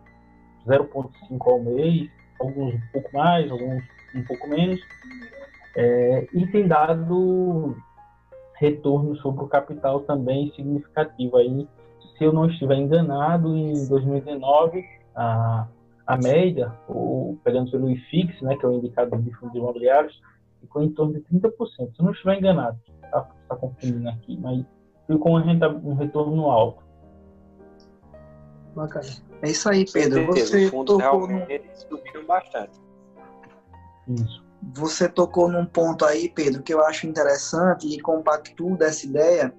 0,5 0.66 1.50
ao 1.50 1.60
mês, 1.60 2.10
alguns 2.42 2.74
um 2.74 2.80
pouco 2.92 3.16
mais, 3.16 3.50
alguns 3.50 3.82
um 4.14 4.24
pouco 4.24 4.48
menos, 4.48 4.80
é, 5.76 6.28
e 6.32 6.46
tem 6.48 6.66
dado 6.66 7.76
retorno 8.56 9.16
sobre 9.16 9.44
o 9.44 9.48
capital 9.48 10.00
também 10.00 10.52
significativo. 10.54 11.36
Aí, 11.36 11.68
se 12.16 12.24
eu 12.24 12.32
não 12.32 12.46
estiver 12.46 12.76
enganado, 12.76 13.56
em 13.56 13.88
2019, 13.88 14.84
a, 15.16 15.66
a 16.06 16.16
média, 16.16 16.72
ou, 16.86 17.38
pegando 17.42 17.70
pelo 17.70 17.90
IFIX, 17.90 18.40
né, 18.42 18.56
que 18.56 18.64
é 18.64 18.68
o 18.68 18.74
indicador 18.74 19.20
de 19.22 19.32
fundos 19.32 19.56
imobiliários, 19.56 20.20
ficou 20.60 20.82
em 20.82 20.90
torno 20.90 21.14
de 21.14 21.20
30%. 21.22 21.50
Se 21.76 21.82
eu 21.82 22.04
não 22.04 22.12
estiver 22.12 22.38
enganado, 22.38 22.78
está 23.02 23.20
tá 23.48 23.56
confundindo 23.56 24.08
aqui, 24.08 24.38
mas 24.40 24.64
ficou 25.06 25.38
um 25.38 25.94
retorno 25.94 26.50
alto. 26.50 26.82
Bacana. 28.74 29.06
É 29.42 29.50
isso 29.50 29.68
aí, 29.68 29.84
Pedro. 29.90 30.26
Você 30.26 30.70
tocou 30.70 30.98
realmente 30.98 31.68
no... 31.68 31.76
subiram 31.76 32.26
bastante. 32.26 32.80
Isso. 34.08 34.42
Você 34.74 35.08
tocou 35.08 35.50
num 35.50 35.66
ponto 35.66 36.04
aí, 36.04 36.28
Pedro, 36.28 36.62
que 36.62 36.72
eu 36.72 36.84
acho 36.84 37.06
interessante 37.06 37.86
e 37.88 38.00
compactuo 38.00 38.76
dessa 38.76 39.04
ideia. 39.04 39.52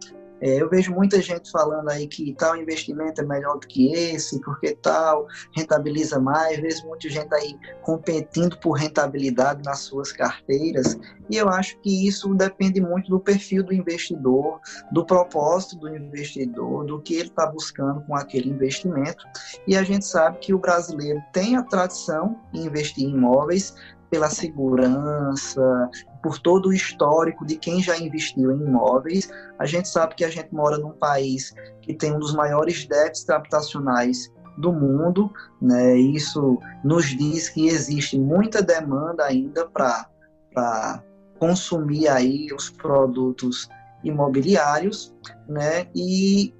É, 0.43 0.61
eu 0.61 0.69
vejo 0.69 0.93
muita 0.93 1.21
gente 1.21 1.49
falando 1.49 1.89
aí 1.89 2.05
que 2.05 2.35
tal 2.37 2.57
investimento 2.57 3.21
é 3.21 3.23
melhor 3.23 3.57
do 3.57 3.65
que 3.65 3.93
esse, 3.93 4.41
porque 4.41 4.75
tal 4.75 5.25
rentabiliza 5.55 6.19
mais. 6.19 6.59
Vejo 6.59 6.85
muita 6.85 7.07
gente 7.09 7.33
aí 7.33 7.57
competindo 7.81 8.57
por 8.57 8.73
rentabilidade 8.73 9.63
nas 9.63 9.79
suas 9.79 10.11
carteiras. 10.11 10.99
E 11.29 11.37
eu 11.37 11.47
acho 11.47 11.79
que 11.79 12.05
isso 12.05 12.35
depende 12.35 12.81
muito 12.81 13.09
do 13.09 13.21
perfil 13.21 13.63
do 13.63 13.73
investidor, 13.73 14.59
do 14.91 15.05
propósito 15.05 15.77
do 15.77 15.95
investidor, 15.95 16.85
do 16.85 17.01
que 17.01 17.13
ele 17.13 17.29
está 17.29 17.45
buscando 17.45 18.01
com 18.01 18.13
aquele 18.13 18.49
investimento. 18.49 19.25
E 19.65 19.77
a 19.77 19.83
gente 19.83 20.05
sabe 20.05 20.39
que 20.39 20.53
o 20.53 20.59
brasileiro 20.59 21.21
tem 21.31 21.55
a 21.55 21.63
tradição 21.63 22.37
em 22.53 22.65
investir 22.65 23.05
em 23.05 23.11
imóveis, 23.11 23.73
pela 24.09 24.29
segurança, 24.29 25.89
por 26.23 26.39
todo 26.39 26.69
o 26.69 26.73
histórico 26.73 27.45
de 27.45 27.57
quem 27.57 27.83
já 27.83 27.97
investiu 27.97 28.49
em 28.51 28.63
imóveis. 28.63 29.29
A 29.59 29.65
gente 29.65 29.89
sabe 29.89 30.15
que 30.15 30.23
a 30.23 30.29
gente 30.29 30.53
mora 30.53 30.77
num 30.77 30.93
país 30.93 31.53
que 31.81 31.93
tem 31.93 32.15
um 32.15 32.19
dos 32.19 32.33
maiores 32.33 32.87
déficits 32.87 33.29
habitacionais 33.29 34.31
do 34.57 34.71
mundo, 34.71 35.29
né? 35.61 35.97
Isso 35.97 36.57
nos 36.83 37.05
diz 37.07 37.49
que 37.49 37.67
existe 37.67 38.17
muita 38.17 38.61
demanda 38.61 39.25
ainda 39.25 39.67
para 39.67 41.03
consumir 41.39 42.07
aí 42.07 42.47
os 42.55 42.69
produtos 42.69 43.67
imobiliários, 44.03 45.13
né? 45.47 45.87
E 45.93 46.53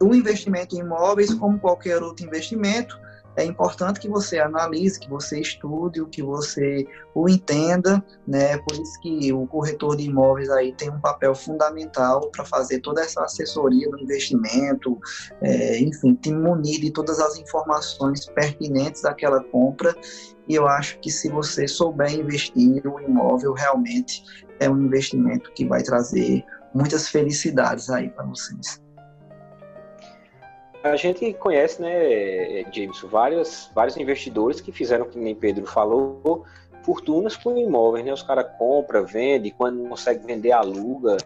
o 0.00 0.14
investimento 0.14 0.76
em 0.76 0.80
imóveis, 0.80 1.34
como 1.34 1.58
qualquer 1.58 2.02
outro 2.02 2.24
investimento, 2.24 2.98
é 3.36 3.44
importante 3.44 4.00
que 4.00 4.08
você 4.08 4.38
analise, 4.38 4.98
que 4.98 5.08
você 5.08 5.40
estude, 5.40 6.04
que 6.06 6.22
você 6.22 6.86
o 7.14 7.28
entenda, 7.28 8.04
né? 8.26 8.58
Por 8.58 8.74
isso 8.74 9.00
que 9.00 9.32
o 9.32 9.46
corretor 9.46 9.96
de 9.96 10.04
imóveis 10.04 10.50
aí 10.50 10.72
tem 10.72 10.90
um 10.90 11.00
papel 11.00 11.34
fundamental 11.34 12.30
para 12.30 12.44
fazer 12.44 12.80
toda 12.80 13.00
essa 13.02 13.22
assessoria 13.24 13.88
do 13.88 13.98
investimento, 13.98 14.98
é, 15.40 15.78
enfim, 15.80 16.14
te 16.14 16.32
munir 16.32 16.80
de 16.80 16.90
todas 16.90 17.20
as 17.20 17.38
informações 17.38 18.26
pertinentes 18.26 19.02
daquela 19.02 19.42
compra. 19.44 19.94
E 20.48 20.54
eu 20.54 20.66
acho 20.66 20.98
que 21.00 21.10
se 21.10 21.28
você 21.28 21.68
souber 21.68 22.12
investir, 22.12 22.86
o 22.86 23.00
imóvel 23.00 23.52
realmente 23.52 24.22
é 24.58 24.68
um 24.68 24.80
investimento 24.82 25.52
que 25.52 25.64
vai 25.64 25.82
trazer 25.82 26.44
muitas 26.74 27.08
felicidades 27.08 27.88
aí 27.90 28.10
para 28.10 28.24
vocês. 28.24 28.80
A 30.82 30.96
gente 30.96 31.34
conhece, 31.34 31.80
né, 31.82 32.64
James, 32.72 33.00
vários, 33.02 33.70
vários 33.74 33.96
investidores 33.98 34.60
que 34.60 34.72
fizeram, 34.72 35.04
que 35.04 35.18
nem 35.18 35.34
Pedro 35.34 35.66
falou, 35.66 36.44
fortunas 36.82 37.36
com 37.36 37.56
imóveis, 37.56 38.04
né? 38.04 38.12
Os 38.12 38.22
caras 38.22 38.46
compram, 38.58 39.04
vendem, 39.04 39.52
quando 39.52 39.86
consegue 39.88 40.24
vender, 40.24 40.52
aluga, 40.52 41.18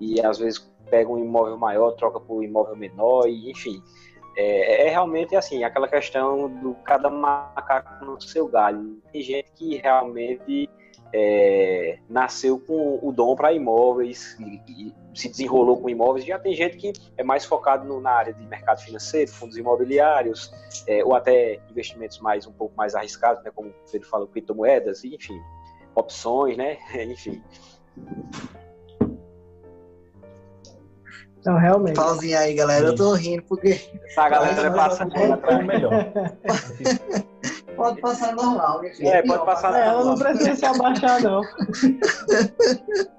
e 0.00 0.20
às 0.20 0.38
vezes 0.38 0.70
pega 0.88 1.10
um 1.10 1.18
imóvel 1.18 1.58
maior, 1.58 1.92
troca 1.92 2.18
por 2.18 2.38
um 2.38 2.42
imóvel 2.42 2.76
menor, 2.76 3.28
e 3.28 3.50
enfim. 3.50 3.82
É, 4.36 4.86
é 4.86 4.90
realmente 4.90 5.34
assim, 5.34 5.64
aquela 5.64 5.88
questão 5.88 6.48
do 6.48 6.74
cada 6.84 7.10
macaco 7.10 8.04
no 8.04 8.20
seu 8.20 8.46
galho. 8.46 9.02
Tem 9.12 9.20
gente 9.20 9.50
que 9.52 9.76
realmente 9.76 10.70
é, 11.12 11.98
nasceu 12.08 12.58
com 12.58 12.98
o 13.02 13.12
dom 13.12 13.34
para 13.34 13.52
imóveis 13.52 14.36
e, 14.38 14.62
e, 14.68 14.94
se 15.14 15.28
desenrolou 15.28 15.80
com 15.80 15.88
imóveis. 15.88 16.24
Já 16.24 16.38
tem 16.38 16.54
gente 16.54 16.76
que 16.76 16.92
é 17.16 17.24
mais 17.24 17.44
focado 17.44 17.86
no, 17.86 18.00
na 18.00 18.10
área 18.10 18.32
de 18.32 18.46
mercado 18.46 18.80
financeiro, 18.80 19.30
fundos 19.30 19.56
imobiliários, 19.56 20.52
é, 20.86 21.04
ou 21.04 21.14
até 21.14 21.60
investimentos 21.70 22.18
mais 22.20 22.46
um 22.46 22.52
pouco 22.52 22.74
mais 22.76 22.94
arriscados, 22.94 23.42
né, 23.42 23.50
como 23.54 23.70
o 23.70 23.74
Pedro 23.90 24.08
falou, 24.08 24.26
criptomoedas, 24.28 25.04
enfim, 25.04 25.38
opções, 25.94 26.56
né, 26.56 26.78
enfim. 26.94 27.42
Não, 31.44 31.56
realmente. 31.56 31.94
Pauzinha 31.94 32.40
aí, 32.40 32.54
galera. 32.54 32.88
Eu 32.88 32.94
tô 32.94 33.14
rindo 33.14 33.42
porque. 33.44 33.80
Essa 34.04 34.28
galera 34.28 34.70
passa 34.72 35.06
melhor. 35.64 36.12
Pode 37.78 38.00
passar 38.00 38.34
normal, 38.34 38.82
né, 38.82 38.90
É, 39.00 39.22
pode 39.22 39.44
passar 39.46 39.68
é, 39.68 39.86
normal. 39.86 40.00
Ela 40.00 40.04
não 40.04 40.18
precisa 40.18 40.54
se 40.56 40.66
abaixar, 40.66 41.22
não. 41.22 41.42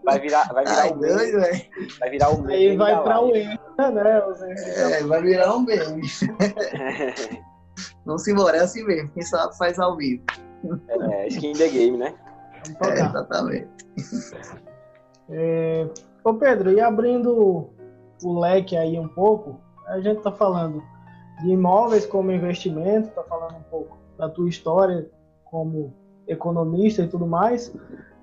Vai 0.03 0.19
virar, 0.19 0.51
vai 0.53 0.65
virar 0.65 0.81
Ai, 0.81 0.91
um 0.91 0.99
doido, 0.99 1.39
meme. 1.39 1.69
Vai 1.99 2.09
virar 2.09 2.29
um 2.31 2.41
meme. 2.41 2.53
Aí 2.53 2.77
vai 2.77 3.03
pra 3.03 3.21
o 3.21 3.37
Insta, 3.37 3.91
né? 3.91 4.21
É, 4.75 5.03
vai 5.03 5.21
virar 5.21 5.55
um 5.55 5.61
meme. 5.61 6.01
Vamos 8.05 8.27
embora, 8.27 8.57
é 8.57 8.61
assim 8.61 8.83
mesmo. 8.83 9.09
Quem 9.11 9.23
sabe 9.23 9.57
faz 9.57 9.79
ao 9.79 9.95
vivo. 9.95 10.23
É, 10.89 11.27
skin 11.27 11.53
the 11.53 11.69
game, 11.69 11.97
né? 11.97 12.13
É, 12.83 12.93
exatamente. 12.93 13.67
É, 15.29 15.87
ô 16.23 16.33
Pedro, 16.33 16.71
e 16.71 16.81
abrindo 16.81 17.69
o 18.21 18.39
leque 18.39 18.75
aí 18.75 18.99
um 18.99 19.07
pouco, 19.07 19.61
a 19.87 20.01
gente 20.01 20.21
tá 20.21 20.33
falando 20.33 20.83
de 21.41 21.51
imóveis 21.51 22.05
como 22.05 22.31
investimento, 22.31 23.09
tá 23.11 23.23
falando 23.23 23.55
um 23.55 23.63
pouco 23.63 23.98
da 24.19 24.29
tua 24.29 24.49
história 24.49 25.09
como 25.45 25.93
economista 26.27 27.01
e 27.01 27.07
tudo 27.07 27.25
mais, 27.25 27.73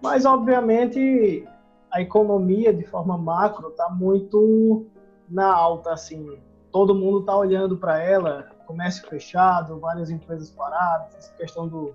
mas 0.03 0.27
obviamente 0.27 1.49
a 1.91 2.01
economia 2.01 2.73
de 2.73 2.85
forma 2.85 3.17
macro 3.17 3.71
está 3.71 3.89
muito 3.89 4.87
na 5.29 5.51
alta, 5.53 5.93
assim, 5.93 6.39
todo 6.71 6.95
mundo 6.95 7.21
está 7.21 7.35
olhando 7.35 7.79
para 7.79 7.99
ela, 7.99 8.47
comércio 8.67 9.09
fechado, 9.09 9.81
várias 9.81 10.11
empresas 10.11 10.51
paradas, 10.51 11.33
questão 11.39 11.67
do, 11.67 11.95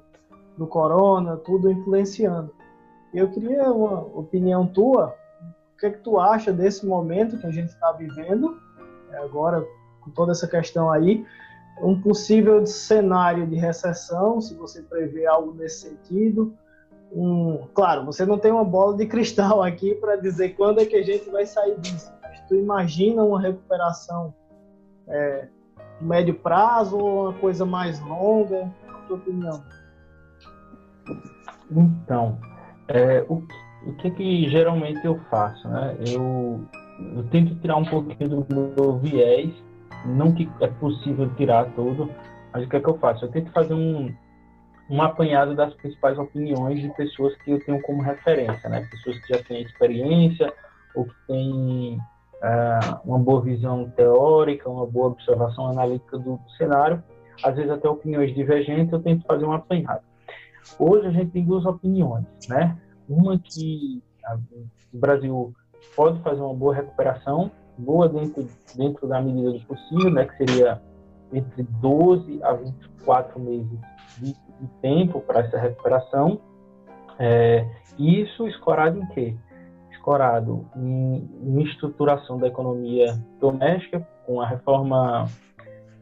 do 0.58 0.66
corona, 0.66 1.38
tudo 1.38 1.72
influenciando. 1.72 2.52
Eu 3.14 3.30
queria 3.30 3.72
uma 3.72 4.02
opinião 4.02 4.66
tua, 4.66 5.16
o 5.76 5.78
que, 5.78 5.86
é 5.86 5.92
que 5.92 6.00
tu 6.00 6.20
acha 6.20 6.52
desse 6.52 6.86
momento 6.86 7.38
que 7.38 7.46
a 7.46 7.52
gente 7.52 7.70
está 7.70 7.92
vivendo 7.92 8.58
agora 9.14 9.66
com 10.02 10.10
toda 10.12 10.32
essa 10.32 10.48
questão 10.48 10.90
aí 10.90 11.26
um 11.82 12.00
possível 12.00 12.66
cenário 12.66 13.48
de 13.48 13.56
recessão, 13.56 14.40
se 14.40 14.54
você 14.56 14.82
prevê 14.84 15.26
algo 15.26 15.54
nesse 15.54 15.90
sentido. 15.90 16.54
Um, 17.12 17.68
claro, 17.74 18.06
você 18.06 18.26
não 18.26 18.38
tem 18.38 18.52
uma 18.52 18.64
bola 18.64 18.96
de 18.96 19.06
cristal 19.06 19.62
aqui 19.64 19.96
para 19.96 20.16
dizer 20.16 20.56
quando 20.56 20.80
é 20.80 20.86
que 20.86 20.96
a 20.96 21.04
gente 21.04 21.30
vai 21.30 21.46
sair 21.46 21.80
disso. 21.80 22.12
Mas 22.22 22.40
tu 22.48 22.56
imagina 22.56 23.24
uma 23.24 23.42
recuperação 23.42 24.34
é, 25.08 25.48
médio 26.00 26.36
prazo 26.36 26.98
ou 26.98 27.24
uma 27.24 27.34
coisa 27.34 27.66
mais 27.66 28.00
longa? 28.00 28.72
Na 28.88 28.94
tua 29.08 29.18
opinião? 29.18 29.64
Então, 31.72 32.38
é, 32.88 33.26
o, 33.28 33.44
o 33.88 33.94
que 33.98 34.12
que 34.12 34.50
geralmente 34.50 35.04
eu 35.06 35.20
faço, 35.30 35.68
né? 35.68 35.98
Eu, 36.08 36.62
eu 37.16 37.24
tento 37.32 37.56
tirar 37.56 37.78
um 37.78 37.86
pouquinho 37.86 38.30
do 38.30 38.48
meu 38.54 38.98
viés 39.00 39.52
não 40.06 40.32
que 40.32 40.50
é 40.60 40.68
possível 40.68 41.30
tirar 41.36 41.66
tudo, 41.74 42.10
mas 42.54 42.66
o 42.66 42.70
que 42.70 42.76
é 42.76 42.80
que 42.80 42.90
eu 42.90 42.98
faço? 42.98 43.26
Eu 43.26 43.32
tento 43.32 43.52
fazer 43.52 43.74
um, 43.74 44.14
um 44.90 45.02
apanhado 45.02 45.56
das 45.56 45.74
principais 45.76 46.18
opiniões 46.18 46.82
de 46.82 46.90
pessoas 46.90 47.36
que 47.38 47.52
eu 47.52 47.64
tenho 47.66 47.82
como 47.82 48.02
referência, 48.02 48.70
né? 48.70 48.88
Pessoas 48.92 49.18
que 49.20 49.34
já 49.34 49.42
têm 49.44 49.62
experiência 49.62 50.54
ou 50.96 51.06
que 51.06 51.16
têm 51.28 51.98
uh, 51.98 53.00
uma 53.06 53.20
boa 53.20 53.42
visão 53.42 53.90
teórica, 53.92 54.70
uma 54.70 54.86
boa 54.86 55.08
observação 55.08 55.68
analítica 55.68 56.18
do, 56.18 56.40
cenário, 56.58 57.02
às 57.44 57.56
vezes 57.56 57.72
até 57.72 57.88
opiniões 57.88 58.36
divergentes, 58.36 58.92
eu 58.92 59.02
tento 59.02 59.26
fazer 59.26 59.46
um 59.46 59.54
apanhado. 59.54 60.04
Hoje 60.78 61.08
a 61.08 61.12
gente 61.12 61.32
tem 61.32 61.44
duas 61.44 61.66
opiniões, 61.66 62.26
né? 62.48 62.78
Uma 63.08 63.40
que 63.40 64.02
o 64.94 64.98
Brasil 64.98 65.54
pode 65.96 66.22
fazer 66.22 66.42
uma 66.42 66.54
boa 66.54 66.76
recuperação 66.76 67.52
boa 67.78 68.08
dentro, 68.08 68.48
dentro 68.76 69.08
da 69.08 69.22
medida 69.22 69.52
do 69.52 69.60
possível, 69.62 70.12
né, 70.12 70.26
que 70.26 70.38
seria 70.38 70.82
entre 71.34 71.64
12 71.64 72.44
a 72.44 72.54
24 72.54 73.40
meses 73.40 73.80
de, 74.18 74.34
de 74.34 74.68
tempo 74.82 75.22
para 75.22 75.42
essa 75.42 75.58
recuperação. 75.58 76.40
É, 77.18 77.66
isso 77.98 78.48
escorado 78.48 79.00
em 79.00 79.06
quê? 79.08 79.36
Escorado 79.92 80.66
em, 80.76 81.30
em 81.44 81.62
estruturação 81.64 82.38
da 82.38 82.48
economia 82.48 83.18
doméstica, 83.40 84.06
com 84.26 84.42
a 84.42 84.48
reforma 84.48 85.28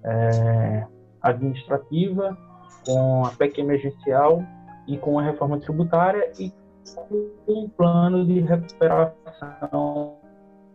é, 0.04 0.86
administrativa, 1.22 2.38
com 2.86 3.26
a 3.26 3.30
PEC 3.30 3.60
emergencial 3.60 4.44
e 4.88 4.98
com 4.98 5.20
a 5.20 5.24
reforma 5.24 5.60
tributária 5.60 6.32
e 6.40 6.52
com 6.96 7.30
um 7.48 7.70
plano 7.70 8.26
de 8.26 8.40
recuperação 8.40 10.19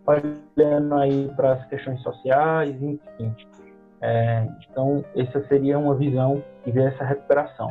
olhando 0.07 0.95
aí 0.95 1.31
para 1.37 1.53
as 1.53 1.65
questões 1.67 2.01
sociais, 2.03 2.75
enfim. 2.83 3.35
É, 4.01 4.47
então, 4.71 5.05
essa 5.17 5.43
seria 5.49 5.79
uma 5.79 5.95
visão 5.95 6.43
que 6.63 6.71
vê 6.71 6.85
essa 6.85 7.05
recuperação. 7.05 7.71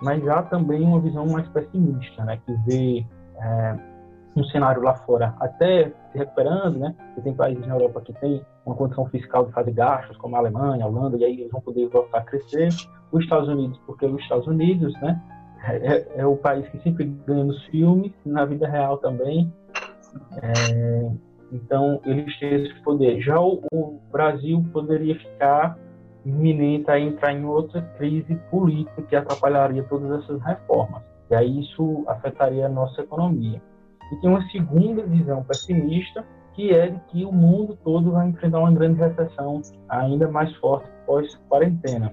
Mas 0.00 0.26
há 0.28 0.42
também 0.42 0.82
uma 0.82 1.00
visão 1.00 1.26
mais 1.26 1.46
pessimista, 1.48 2.24
né, 2.24 2.38
que 2.44 2.52
vê 2.66 3.06
é, 3.36 3.76
um 4.36 4.44
cenário 4.44 4.82
lá 4.82 4.94
fora 4.94 5.34
até 5.40 5.92
se 6.10 6.18
recuperando, 6.18 6.78
né? 6.78 6.94
Tem 7.22 7.34
países 7.34 7.66
na 7.66 7.74
Europa 7.74 8.00
que 8.00 8.12
têm 8.14 8.44
uma 8.66 8.74
condição 8.74 9.06
fiscal 9.06 9.46
de 9.46 9.52
fazer 9.52 9.72
gastos, 9.72 10.16
como 10.16 10.36
a 10.36 10.38
Alemanha, 10.38 10.84
a 10.84 10.88
Holanda, 10.88 11.16
e 11.18 11.24
aí 11.24 11.40
eles 11.40 11.50
vão 11.50 11.60
poder 11.60 11.88
voltar 11.88 12.18
a 12.18 12.22
crescer. 12.22 12.68
Os 13.12 13.22
Estados 13.22 13.48
Unidos, 13.48 13.78
porque 13.86 14.06
os 14.06 14.20
Estados 14.20 14.46
Unidos, 14.46 14.92
né, 15.00 15.20
é, 15.68 16.20
é 16.20 16.26
o 16.26 16.36
país 16.36 16.68
que 16.68 16.78
sempre 16.82 17.04
ganha 17.26 17.44
nos 17.44 17.64
filmes, 17.66 18.12
na 18.24 18.44
vida 18.44 18.66
real 18.66 18.98
também. 18.98 19.52
É, 20.42 21.10
então, 21.54 22.00
eles 22.04 22.36
têm 22.40 22.64
esse 22.64 22.74
poder. 22.82 23.20
Já 23.20 23.40
o, 23.40 23.62
o 23.72 24.00
Brasil 24.10 24.64
poderia 24.72 25.14
ficar 25.14 25.78
iminente 26.26 26.90
a 26.90 26.98
entrar 26.98 27.32
em 27.32 27.44
outra 27.44 27.80
crise 27.96 28.34
política 28.50 29.02
que 29.02 29.14
atrapalharia 29.14 29.84
todas 29.84 30.24
essas 30.24 30.42
reformas. 30.42 31.02
E 31.30 31.34
aí 31.34 31.60
isso 31.60 32.02
afetaria 32.08 32.66
a 32.66 32.68
nossa 32.68 33.02
economia. 33.02 33.62
E 34.10 34.16
tem 34.16 34.28
uma 34.28 34.42
segunda 34.48 35.04
visão 35.04 35.44
pessimista, 35.44 36.24
que 36.54 36.70
é 36.70 36.88
de 36.88 37.00
que 37.08 37.24
o 37.24 37.30
mundo 37.30 37.78
todo 37.84 38.10
vai 38.10 38.28
enfrentar 38.28 38.58
uma 38.58 38.72
grande 38.72 38.98
recessão 38.98 39.62
ainda 39.88 40.28
mais 40.28 40.52
forte 40.56 40.88
pós-quarentena. 41.06 42.12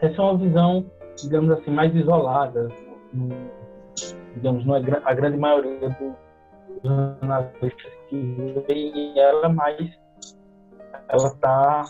Essa 0.00 0.22
é 0.22 0.24
uma 0.24 0.38
visão, 0.38 0.86
digamos 1.20 1.50
assim, 1.50 1.70
mais 1.72 1.92
isolada, 1.96 2.68
digamos, 4.34 4.64
não 4.64 4.76
é 4.76 4.82
a 5.04 5.14
grande 5.14 5.36
maioria 5.36 5.88
do, 5.90 6.14
jornalistas 6.82 7.92
que 8.08 8.64
veem 8.66 9.18
ela, 9.18 9.48
mas 9.48 9.78
ela 11.08 11.28
está 11.28 11.84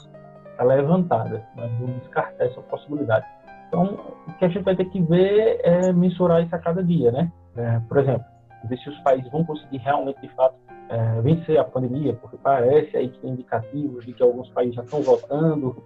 tá 0.56 0.64
levantada. 0.64 1.46
Né? 1.56 1.76
Vou 1.78 1.88
descartar 1.88 2.44
essa 2.44 2.60
possibilidade. 2.62 3.26
Então, 3.68 3.98
o 4.26 4.32
que 4.34 4.44
a 4.44 4.48
gente 4.48 4.62
vai 4.62 4.74
ter 4.74 4.86
que 4.86 5.00
ver 5.00 5.60
é 5.62 5.92
mensurar 5.92 6.42
isso 6.42 6.54
a 6.54 6.58
cada 6.58 6.82
dia, 6.82 7.12
né? 7.12 7.30
É, 7.56 7.80
por 7.80 7.98
exemplo, 7.98 8.24
ver 8.64 8.78
se 8.78 8.88
os 8.88 8.98
países 9.00 9.30
vão 9.30 9.44
conseguir 9.44 9.78
realmente, 9.78 10.20
de 10.20 10.28
fato, 10.34 10.56
é, 10.88 11.20
vencer 11.20 11.58
a 11.58 11.64
pandemia, 11.64 12.14
porque 12.14 12.38
parece 12.38 12.96
aí 12.96 13.08
que 13.08 13.18
tem 13.18 13.32
indicativos 13.32 14.06
de 14.06 14.12
que 14.12 14.22
alguns 14.22 14.48
países 14.50 14.74
já 14.74 14.82
estão 14.82 15.02
voltando 15.02 15.82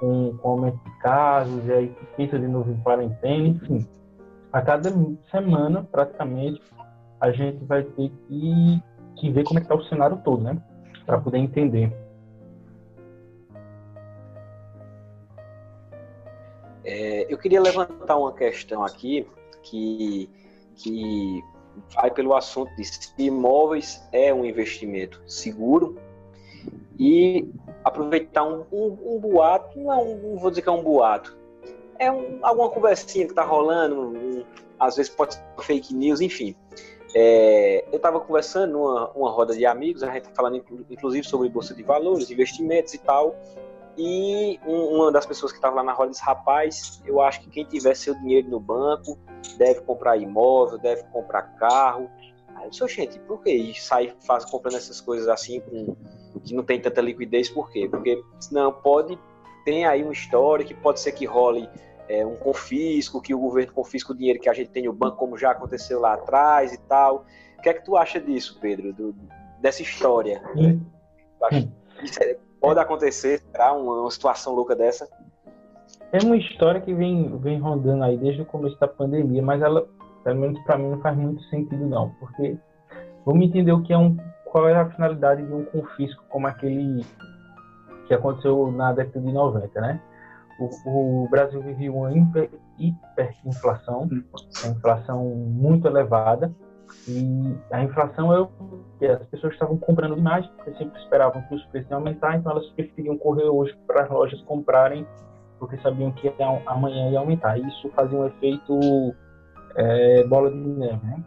com, 0.00 0.36
com 0.38 0.48
aumento 0.48 0.78
de 0.84 0.98
casos, 0.98 1.66
e 1.66 1.72
aí 1.72 1.96
pensa 2.16 2.38
de 2.38 2.48
novo 2.48 2.70
em 2.70 2.80
quarentena, 2.80 3.48
enfim. 3.48 3.86
A 4.52 4.60
cada 4.60 4.90
semana, 5.30 5.86
praticamente, 5.90 6.62
a 7.20 7.30
gente 7.30 7.64
vai 7.64 7.82
ter 7.82 8.10
que, 8.28 8.82
que 9.16 9.30
ver 9.30 9.44
como 9.44 9.58
é 9.58 9.62
que 9.62 9.66
está 9.66 9.74
o 9.74 9.84
cenário 9.88 10.20
todo, 10.24 10.42
né? 10.42 10.60
Para 11.04 11.20
poder 11.20 11.38
entender. 11.38 11.92
É, 16.84 17.32
eu 17.32 17.36
queria 17.36 17.60
levantar 17.60 18.16
uma 18.16 18.32
questão 18.32 18.84
aqui 18.84 19.26
que, 19.62 20.30
que 20.76 21.42
vai 21.94 22.10
pelo 22.10 22.34
assunto 22.34 22.74
de 22.76 22.84
se 22.84 23.12
imóveis 23.18 24.06
é 24.12 24.32
um 24.32 24.44
investimento 24.44 25.20
seguro 25.26 25.98
e 26.98 27.50
aproveitar 27.84 28.44
um, 28.44 28.64
um, 28.72 29.16
um 29.16 29.18
boato, 29.18 29.78
não, 29.78 29.92
é 29.92 30.14
não, 30.14 30.36
vou 30.36 30.50
dizer 30.50 30.62
que 30.62 30.68
é 30.68 30.72
um 30.72 30.82
boato, 30.82 31.36
é 31.98 32.10
um, 32.10 32.38
alguma 32.42 32.70
conversinha 32.70 33.26
que 33.26 33.32
está 33.32 33.44
rolando, 33.44 34.44
às 34.78 34.96
vezes 34.96 35.10
pode 35.10 35.34
ser 35.34 35.42
fake 35.58 35.94
news, 35.94 36.20
enfim. 36.20 36.54
É, 37.18 37.82
eu 37.90 37.96
estava 37.96 38.20
conversando 38.20 38.74
numa 38.74 39.10
uma 39.12 39.30
roda 39.30 39.56
de 39.56 39.64
amigos, 39.64 40.02
a 40.02 40.12
gente 40.12 40.28
falando 40.34 40.62
inclusive 40.90 41.26
sobre 41.26 41.48
bolsa 41.48 41.74
de 41.74 41.82
valores, 41.82 42.30
investimentos 42.30 42.92
e 42.92 42.98
tal. 42.98 43.34
E 43.96 44.60
um, 44.66 44.96
uma 44.96 45.10
das 45.10 45.24
pessoas 45.24 45.50
que 45.50 45.56
estava 45.56 45.76
lá 45.76 45.82
na 45.82 45.94
roda 45.94 46.10
disse: 46.10 46.22
Rapaz, 46.22 47.00
eu 47.06 47.18
acho 47.22 47.40
que 47.40 47.48
quem 47.48 47.64
tiver 47.64 47.94
seu 47.94 48.14
dinheiro 48.16 48.50
no 48.50 48.60
banco 48.60 49.18
deve 49.56 49.80
comprar 49.80 50.18
imóvel, 50.18 50.76
deve 50.76 51.04
comprar 51.04 51.54
carro. 51.56 52.10
Aí 52.54 52.64
eu 52.66 52.68
disse: 52.68 52.86
Gente, 52.88 53.18
por 53.20 53.42
que 53.42 53.72
sair 53.80 54.14
faz, 54.20 54.44
comprando 54.44 54.76
essas 54.76 55.00
coisas 55.00 55.26
assim 55.26 55.60
com, 55.60 55.96
que 56.44 56.54
não 56.54 56.64
tem 56.64 56.78
tanta 56.78 57.00
liquidez? 57.00 57.48
Por 57.48 57.70
quê? 57.70 57.88
Porque 57.90 58.22
não 58.52 58.70
pode. 58.70 59.18
Tem 59.64 59.86
aí 59.86 60.02
uma 60.02 60.12
história 60.12 60.66
que 60.66 60.74
pode 60.74 61.00
ser 61.00 61.12
que 61.12 61.24
role 61.24 61.66
é, 62.08 62.24
um 62.24 62.36
confisco, 62.36 63.20
que 63.20 63.34
o 63.34 63.38
governo 63.38 63.72
confisca 63.72 64.12
o 64.12 64.16
dinheiro 64.16 64.40
que 64.40 64.48
a 64.48 64.52
gente 64.52 64.70
tem 64.70 64.84
no 64.84 64.92
banco, 64.92 65.16
como 65.16 65.36
já 65.36 65.50
aconteceu 65.50 66.00
lá 66.00 66.14
atrás 66.14 66.72
e 66.72 66.78
tal. 66.78 67.24
O 67.58 67.62
que 67.62 67.68
é 67.68 67.74
que 67.74 67.84
tu 67.84 67.96
acha 67.96 68.20
disso, 68.20 68.58
Pedro, 68.60 68.92
do, 68.92 69.14
dessa 69.60 69.82
história? 69.82 70.42
Hum. 70.56 70.80
É, 72.20 72.36
pode 72.60 72.80
acontecer, 72.80 73.40
será 73.50 73.72
uma, 73.72 74.00
uma, 74.00 74.10
situação 74.10 74.54
louca 74.54 74.74
dessa? 74.74 75.08
É 76.12 76.18
uma 76.22 76.36
história 76.36 76.80
que 76.80 76.92
vem, 76.94 77.36
vem 77.38 77.58
rondando 77.58 78.04
aí 78.04 78.16
desde 78.16 78.42
o 78.42 78.46
começo 78.46 78.78
da 78.78 78.88
pandemia, 78.88 79.42
mas 79.42 79.62
ela, 79.62 79.86
pelo 80.24 80.40
menos 80.40 80.60
para 80.64 80.78
mim, 80.78 80.90
não 80.90 81.00
faz 81.00 81.16
muito 81.16 81.42
sentido 81.44 81.86
não, 81.86 82.10
porque 82.20 82.56
vamos 83.24 83.46
entender 83.46 83.72
o 83.72 83.82
que 83.82 83.92
é 83.92 83.98
um, 83.98 84.16
qual 84.44 84.68
é 84.68 84.74
a 84.74 84.88
finalidade 84.90 85.44
de 85.44 85.52
um 85.52 85.64
confisco 85.64 86.24
como 86.28 86.46
aquele 86.46 87.04
que 88.06 88.14
aconteceu 88.14 88.70
na 88.70 88.92
década 88.92 89.20
de 89.20 89.32
90, 89.32 89.80
né? 89.80 90.00
O, 90.58 91.24
o 91.24 91.28
Brasil 91.28 91.60
vivia 91.62 91.92
uma 91.92 92.12
hiper, 92.12 92.50
hiperinflação, 92.78 94.08
uma 94.64 94.72
inflação 94.72 95.24
muito 95.24 95.86
elevada, 95.86 96.52
e 97.08 97.56
a 97.72 97.82
inflação 97.82 98.32
é 98.32 98.40
o 98.40 98.48
que 98.98 99.06
as 99.06 99.22
pessoas 99.26 99.52
estavam 99.52 99.76
comprando 99.76 100.16
demais, 100.16 100.46
porque 100.46 100.72
sempre 100.74 101.00
esperavam 101.00 101.42
que 101.42 101.54
os 101.54 101.64
preços 101.66 101.90
iam 101.90 101.98
aumentar, 101.98 102.36
então 102.36 102.52
elas 102.52 102.66
preferiam 102.70 103.16
correr 103.18 103.48
hoje 103.48 103.76
para 103.86 104.04
as 104.04 104.10
lojas 104.10 104.40
comprarem, 104.42 105.06
porque 105.58 105.76
sabiam 105.78 106.10
que 106.12 106.32
amanhã 106.66 107.10
ia 107.10 107.18
aumentar. 107.18 107.58
Isso 107.58 107.90
fazia 107.90 108.18
um 108.18 108.26
efeito 108.26 109.14
é, 109.76 110.24
bola 110.26 110.50
de 110.50 110.56
neve, 110.56 111.06
né? 111.06 111.22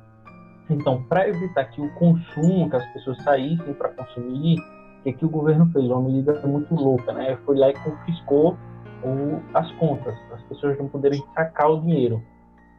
Então, 0.70 1.04
para 1.04 1.28
evitar 1.28 1.66
que 1.66 1.82
o 1.82 1.92
consumo, 1.96 2.70
que 2.70 2.76
as 2.76 2.86
pessoas 2.94 3.22
saíssem 3.24 3.74
para 3.74 3.90
consumir, 3.90 4.60
o 5.00 5.04
que, 5.04 5.14
que 5.14 5.26
o 5.26 5.30
governo 5.30 5.66
fez? 5.72 5.86
Uma 5.86 6.02
medida 6.02 6.40
muito 6.46 6.76
louca, 6.76 7.12
né? 7.12 7.38
Foi 7.46 7.58
lá 7.58 7.70
e 7.70 7.74
confiscou 7.74 8.56
ou 9.04 9.42
as 9.54 9.72
contas, 9.74 10.16
as 10.34 10.42
pessoas 10.44 10.78
não 10.78 10.88
poderem 10.88 11.24
sacar 11.34 11.70
o 11.70 11.82
dinheiro, 11.82 12.24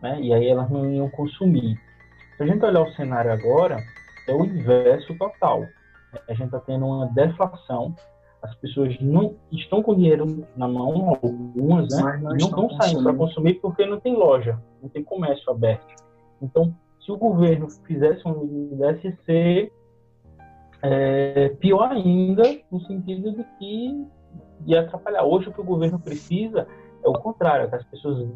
né? 0.03 0.21
E 0.21 0.33
aí 0.33 0.49
elas 0.49 0.71
não 0.71 0.91
iam 0.91 1.09
consumir. 1.11 1.79
Se 2.37 2.43
a 2.43 2.47
gente 2.47 2.65
olhar 2.65 2.83
o 2.83 2.93
cenário 2.93 3.33
agora, 3.33 3.79
é 4.29 4.35
o 4.35 4.45
inverso 4.45 5.17
total. 5.19 5.65
A 6.29 6.33
gente 6.33 6.47
está 6.47 6.61
tendo 6.61 6.87
uma 6.87 7.07
deflação, 7.07 7.95
as 8.43 8.55
pessoas 8.57 8.99
não 9.01 9.37
estão 9.53 9.83
com 9.83 9.95
dinheiro 9.95 10.47
na 10.57 10.67
mão, 10.67 11.19
algumas, 11.23 11.89
né? 11.95 12.03
Mas 12.03 12.23
não, 12.23 12.31
não 12.31 12.37
estão 12.37 12.71
saindo 12.81 13.03
para 13.03 13.15
consumir 13.15 13.55
porque 13.55 13.87
não 13.87 14.01
tem 14.01 14.15
loja, 14.15 14.59
não 14.83 14.89
tem 14.89 15.05
comércio 15.05 15.51
aberto. 15.51 15.95
Então, 16.41 16.75
se 17.05 17.13
o 17.13 17.17
governo 17.17 17.69
fizesse 17.87 18.25
uma 18.25 18.43
medida 18.43 18.99
ser 19.25 19.73
é, 20.83 21.51
pior 21.61 21.91
ainda, 21.91 22.43
no 22.71 22.81
sentido 22.87 23.33
de 23.33 23.45
que 23.59 24.07
de 24.61 24.77
atrapalhar. 24.77 25.25
Hoje 25.25 25.49
o 25.49 25.53
que 25.53 25.61
o 25.61 25.65
governo 25.65 25.99
precisa 25.99 26.67
é 27.05 27.09
o 27.09 27.15
contrário, 27.15 27.69
que 27.69 27.77
as 27.77 27.85
pessoas 27.85 28.29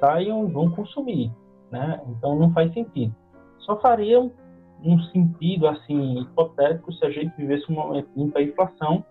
saiam 0.00 0.48
e 0.48 0.52
vão 0.52 0.70
consumir, 0.70 1.30
né? 1.70 2.00
Então 2.08 2.38
não 2.38 2.52
faz 2.52 2.72
sentido. 2.72 3.14
Só 3.58 3.78
faria 3.80 4.20
um 4.20 4.98
sentido 5.12 5.66
assim 5.68 6.20
hipotético 6.20 6.92
se 6.92 7.04
a 7.04 7.10
gente 7.10 7.36
vivesse 7.36 7.70
um 7.70 7.74
momento 7.74 8.08
de 8.14 8.42
inflação 8.42 9.04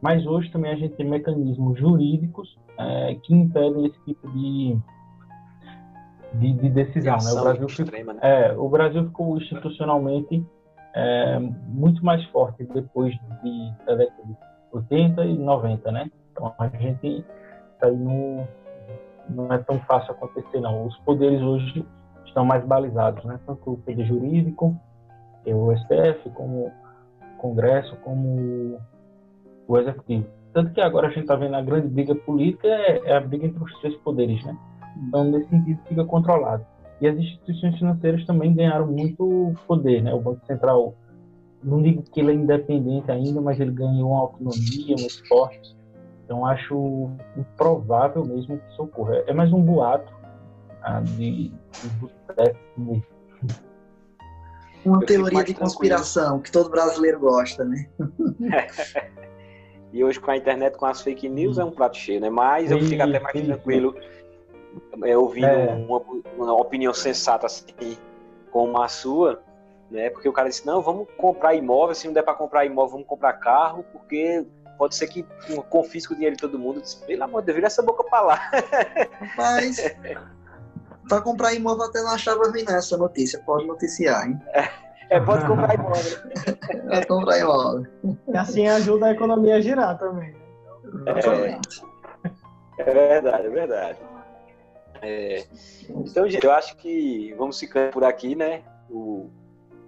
mas 0.00 0.26
hoje 0.26 0.50
também 0.50 0.72
a 0.72 0.76
gente 0.76 0.94
tem 0.94 1.08
mecanismos 1.08 1.78
jurídicos 1.78 2.58
é, 2.78 3.14
que 3.22 3.34
impedem 3.34 3.86
esse 3.86 4.04
tipo 4.04 4.30
de, 4.30 4.78
de, 6.34 6.52
de 6.54 6.70
decisão. 6.70 7.18
De 7.18 7.24
né? 7.24 7.32
O, 7.32 7.42
Brasil 7.42 7.66
extrema, 7.66 8.14
ficou, 8.14 8.14
né? 8.14 8.20
é, 8.22 8.52
o 8.56 8.68
Brasil 8.68 9.04
ficou 9.06 9.36
institucionalmente 9.36 10.44
é, 10.94 11.38
muito 11.38 12.04
mais 12.04 12.24
forte 12.26 12.64
depois 12.64 13.12
de, 13.12 13.72
da 13.84 13.94
década 13.94 14.22
de 14.24 14.34
80 14.72 15.24
e 15.24 15.38
90, 15.38 15.92
né? 15.92 16.10
Então 16.32 16.54
a 16.58 16.68
gente 16.68 17.24
está 17.74 17.86
aí 17.86 17.96
no, 17.96 18.46
não 19.28 19.52
é 19.52 19.58
tão 19.58 19.78
fácil 19.80 20.12
acontecer, 20.12 20.60
não. 20.60 20.86
Os 20.86 20.96
poderes 20.98 21.40
hoje 21.40 21.84
estão 22.26 22.44
mais 22.44 22.64
balizados, 22.64 23.24
né? 23.24 23.38
Tanto 23.46 23.72
o 23.72 23.76
poder 23.76 24.04
jurídico, 24.04 24.76
que 25.42 25.50
é 25.50 25.54
o 25.54 25.76
STF, 25.76 26.30
como 26.34 26.66
o 26.66 26.72
Congresso, 27.38 27.96
como 27.96 28.78
o 29.66 29.78
executivo. 29.78 30.26
Tanto 30.52 30.72
que 30.72 30.80
agora 30.80 31.06
a 31.06 31.10
gente 31.10 31.22
está 31.22 31.36
vendo 31.36 31.54
a 31.54 31.62
grande 31.62 31.88
briga 31.88 32.14
política 32.14 32.66
é, 32.66 33.02
é, 33.04 33.16
a 33.16 33.20
briga 33.20 33.46
entre 33.46 33.62
os 33.62 33.80
três 33.80 33.94
poderes, 33.98 34.44
né? 34.44 34.56
Então, 35.06 35.24
nesse 35.24 35.48
sentido, 35.48 35.80
fica 35.88 36.04
controlado. 36.04 36.66
E 37.00 37.06
as 37.06 37.16
instituições 37.16 37.78
financeiras 37.78 38.24
também 38.26 38.52
ganharam 38.52 38.86
muito 38.86 39.54
poder, 39.66 40.02
né? 40.02 40.12
O 40.12 40.20
Banco 40.20 40.44
Central, 40.46 40.94
não 41.62 41.82
digo 41.82 42.02
que 42.02 42.20
ele 42.20 42.32
é 42.32 42.34
independente 42.34 43.10
ainda, 43.10 43.40
mas 43.40 43.60
ele 43.60 43.70
ganhou 43.70 44.10
uma 44.10 44.20
autonomia 44.20 44.96
muito 44.98 45.28
forte. 45.28 45.76
Então, 46.24 46.46
acho 46.46 47.10
improvável 47.36 48.24
mesmo 48.24 48.58
que 48.58 48.72
isso 48.72 48.82
ocorra. 48.82 49.16
É 49.26 49.32
mais 49.32 49.52
um 49.52 49.60
boato 49.60 50.12
ah, 50.82 51.00
de, 51.00 51.52
de 52.76 53.02
uma 54.84 55.00
teoria 55.04 55.44
de 55.44 55.54
conspiração 55.54 56.40
que 56.40 56.50
todo 56.50 56.70
brasileiro 56.70 57.20
gosta, 57.20 57.64
né? 57.64 57.86
E 59.92 60.04
hoje 60.04 60.20
com 60.20 60.30
a 60.30 60.36
internet, 60.36 60.76
com 60.76 60.86
as 60.86 61.02
fake 61.02 61.28
news, 61.28 61.58
é 61.58 61.64
um 61.64 61.70
prato 61.72 61.96
cheio, 61.96 62.20
né? 62.20 62.30
Mas 62.30 62.70
eu 62.70 62.78
fico 62.78 63.02
até 63.02 63.18
mais 63.18 63.44
tranquilo 63.44 63.96
é, 65.02 65.16
ouvindo 65.16 65.46
é. 65.46 65.74
Uma, 65.74 66.00
uma, 66.36 66.54
opinião 66.54 66.94
sensata 66.94 67.46
assim, 67.46 67.98
como 68.52 68.80
a 68.80 68.86
sua, 68.88 69.42
né? 69.90 70.10
Porque 70.10 70.28
o 70.28 70.32
cara 70.32 70.48
disse, 70.48 70.66
não, 70.66 70.80
vamos 70.80 71.08
comprar 71.16 71.54
imóvel, 71.54 71.94
se 71.94 72.06
não 72.06 72.14
der 72.14 72.22
para 72.22 72.34
comprar 72.34 72.64
imóvel, 72.64 72.92
vamos 72.92 73.06
comprar 73.06 73.32
carro, 73.34 73.84
porque 73.92 74.46
pode 74.78 74.94
ser 74.94 75.08
que 75.08 75.26
confisque 75.68 76.12
o 76.12 76.16
dinheiro 76.16 76.36
de 76.36 76.40
todo 76.40 76.58
mundo. 76.58 76.80
disse, 76.80 77.04
pelo 77.04 77.24
amor 77.24 77.42
de 77.42 77.46
Deus, 77.46 77.56
vira 77.56 77.66
essa 77.66 77.82
boca 77.82 78.04
para 78.04 78.22
lá. 78.22 78.34
Rapaz, 79.20 79.76
para 81.08 81.20
comprar 81.20 81.52
imóvel 81.52 81.84
até 81.84 82.00
não 82.00 82.12
achava 82.12 82.48
ruim 82.48 82.64
nessa 82.64 82.96
notícia, 82.96 83.40
pode 83.40 83.66
noticiar, 83.66 84.28
hein? 84.28 84.40
É, 85.10 85.18
pode 85.18 85.44
comprar 85.44 85.74
imóvel. 85.74 86.18
pode 86.88 87.06
comprar 87.06 87.38
imóvel. 87.38 87.86
E 88.28 88.36
assim 88.36 88.68
ajuda 88.68 89.06
a 89.06 89.10
economia 89.10 89.56
a 89.56 89.60
girar 89.60 89.98
também. 89.98 90.34
É, 92.78 92.80
é 92.80 92.84
verdade, 92.84 93.46
é 93.46 93.50
verdade. 93.50 93.98
É, 95.02 95.44
então, 95.88 96.28
gente, 96.28 96.44
eu 96.44 96.52
acho 96.52 96.76
que 96.76 97.34
vamos 97.36 97.58
ficando 97.58 97.90
por 97.90 98.04
aqui, 98.04 98.36
né? 98.36 98.62
O 98.88 99.30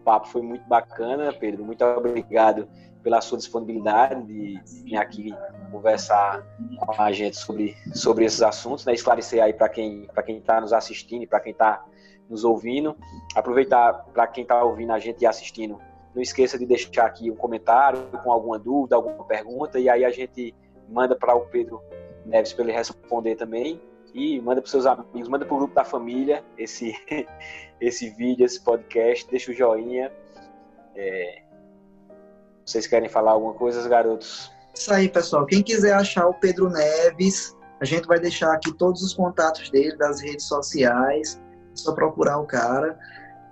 papo 0.03 0.29
foi 0.29 0.43
muito 0.43 0.67
bacana, 0.69 1.33
Pedro. 1.33 1.65
Muito 1.65 1.85
obrigado 1.85 2.69
pela 3.03 3.21
sua 3.21 3.37
disponibilidade 3.39 4.23
de, 4.25 4.61
vir 4.85 4.97
aqui 4.97 5.35
conversar 5.71 6.47
com 6.79 7.03
a 7.03 7.11
gente 7.11 7.37
sobre, 7.37 7.77
sobre 7.93 8.25
esses 8.25 8.43
assuntos, 8.43 8.85
né? 8.85 8.93
esclarecer 8.93 9.43
aí 9.43 9.53
para 9.53 9.69
quem 9.69 10.07
para 10.07 10.23
quem 10.23 10.39
está 10.39 10.61
nos 10.61 10.73
assistindo, 10.73 11.27
para 11.27 11.41
quem 11.41 11.53
está 11.53 11.85
nos 12.29 12.45
ouvindo. 12.45 12.97
Aproveitar 13.35 14.05
para 14.13 14.27
quem 14.27 14.43
está 14.43 14.63
ouvindo 14.63 14.93
a 14.93 14.99
gente 14.99 15.23
e 15.23 15.27
assistindo, 15.27 15.79
não 16.15 16.23
esqueça 16.23 16.59
de 16.59 16.67
deixar 16.67 17.07
aqui 17.07 17.31
um 17.31 17.37
comentário 17.37 18.03
com 18.23 18.31
alguma 18.31 18.59
dúvida, 18.59 18.97
alguma 18.97 19.25
pergunta, 19.25 19.81
e 19.81 19.89
aí 19.89 20.05
a 20.05 20.11
gente 20.11 20.55
manda 20.89 21.17
para 21.17 21.35
o 21.35 21.47
Pedro 21.47 21.83
Neves 22.25 22.53
para 22.53 22.65
ele 22.65 22.73
responder 22.73 23.35
também. 23.35 23.81
E 24.15 24.41
manda 24.41 24.61
para 24.61 24.71
seus 24.71 24.85
amigos, 24.85 25.29
manda 25.29 25.45
para 25.45 25.55
o 25.55 25.59
grupo 25.59 25.75
da 25.75 25.85
família 25.85 26.45
esse, 26.59 26.95
esse 27.81 28.11
vídeo, 28.11 28.45
esse 28.45 28.61
podcast, 28.61 29.29
deixa 29.31 29.51
o 29.51 29.55
joinha. 29.55 30.13
É... 30.95 31.43
Vocês 32.65 32.87
querem 32.87 33.09
falar 33.09 33.33
alguma 33.33 33.55
coisa, 33.55 33.89
garotos? 33.89 34.53
Isso 34.75 34.93
aí, 34.93 35.09
pessoal. 35.09 35.47
Quem 35.47 35.63
quiser 35.63 35.95
achar 35.95 36.27
o 36.27 36.35
Pedro 36.35 36.71
Neves, 36.71 37.57
a 37.81 37.85
gente 37.85 38.07
vai 38.07 38.19
deixar 38.21 38.53
aqui 38.53 38.73
todos 38.73 39.03
os 39.03 39.15
contatos 39.15 39.71
dele 39.71 39.97
das 39.97 40.21
redes 40.21 40.47
sociais 40.47 41.41
só 41.75 41.93
procurar 41.93 42.39
o 42.39 42.47
cara. 42.47 42.99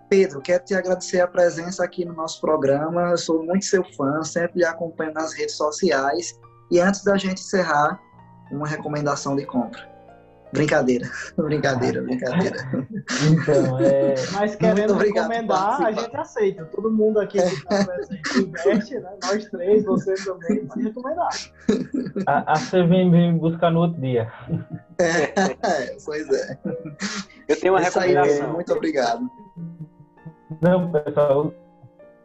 Pedro, 0.09 0.40
quero 0.40 0.64
te 0.64 0.75
agradecer 0.75 1.20
a 1.20 1.27
presença 1.27 1.85
aqui 1.85 2.05
no 2.05 2.12
nosso 2.12 2.40
programa. 2.40 3.11
Eu 3.11 3.18
sou 3.18 3.44
muito 3.44 3.64
seu 3.64 3.85
fã, 3.96 4.23
sempre 4.23 4.59
lhe 4.59 4.64
acompanho 4.64 5.12
nas 5.12 5.33
redes 5.33 5.57
sociais. 5.57 6.38
E 6.70 6.81
antes 6.81 7.05
da 7.05 7.16
gente 7.16 7.40
encerrar, 7.40 8.01
uma 8.51 8.66
recomendação 8.66 9.37
de 9.37 9.46
compra. 9.46 9.89
Brincadeira, 10.53 11.09
brincadeira, 11.37 12.03
brincadeira. 12.03 12.57
Então, 13.31 13.79
é... 13.81 14.15
Mas 14.33 14.57
querendo 14.57 14.95
recomendar, 14.95 15.83
a 15.83 15.93
gente 15.93 16.17
aceita. 16.17 16.65
Todo 16.67 16.91
mundo 16.91 17.21
aqui 17.21 17.39
que 17.41 17.47
está 17.47 17.85
presente 17.85 18.39
investe, 18.39 18.99
né? 18.99 19.11
Nós 19.23 19.45
três, 19.47 19.85
você 19.85 20.15
também, 20.25 20.67
pode 20.67 20.83
recomendar. 20.83 21.29
A, 22.27 22.53
a 22.53 22.57
você 22.57 22.83
vem, 22.85 23.11
vem 23.11 23.39
buscar 23.39 23.71
no 23.71 23.81
outro 23.81 24.01
dia. 24.01 24.31
É, 24.99 25.97
pois 26.05 26.29
é. 26.29 26.59
Eu 27.49 27.61
tenho 27.61 27.75
uma 27.75 27.81
Essa 27.81 28.01
recomendação. 28.01 28.47
Aí, 28.47 28.53
muito 28.53 28.73
obrigado. 28.73 29.31
Não, 30.61 30.91
pessoal, 30.91 31.55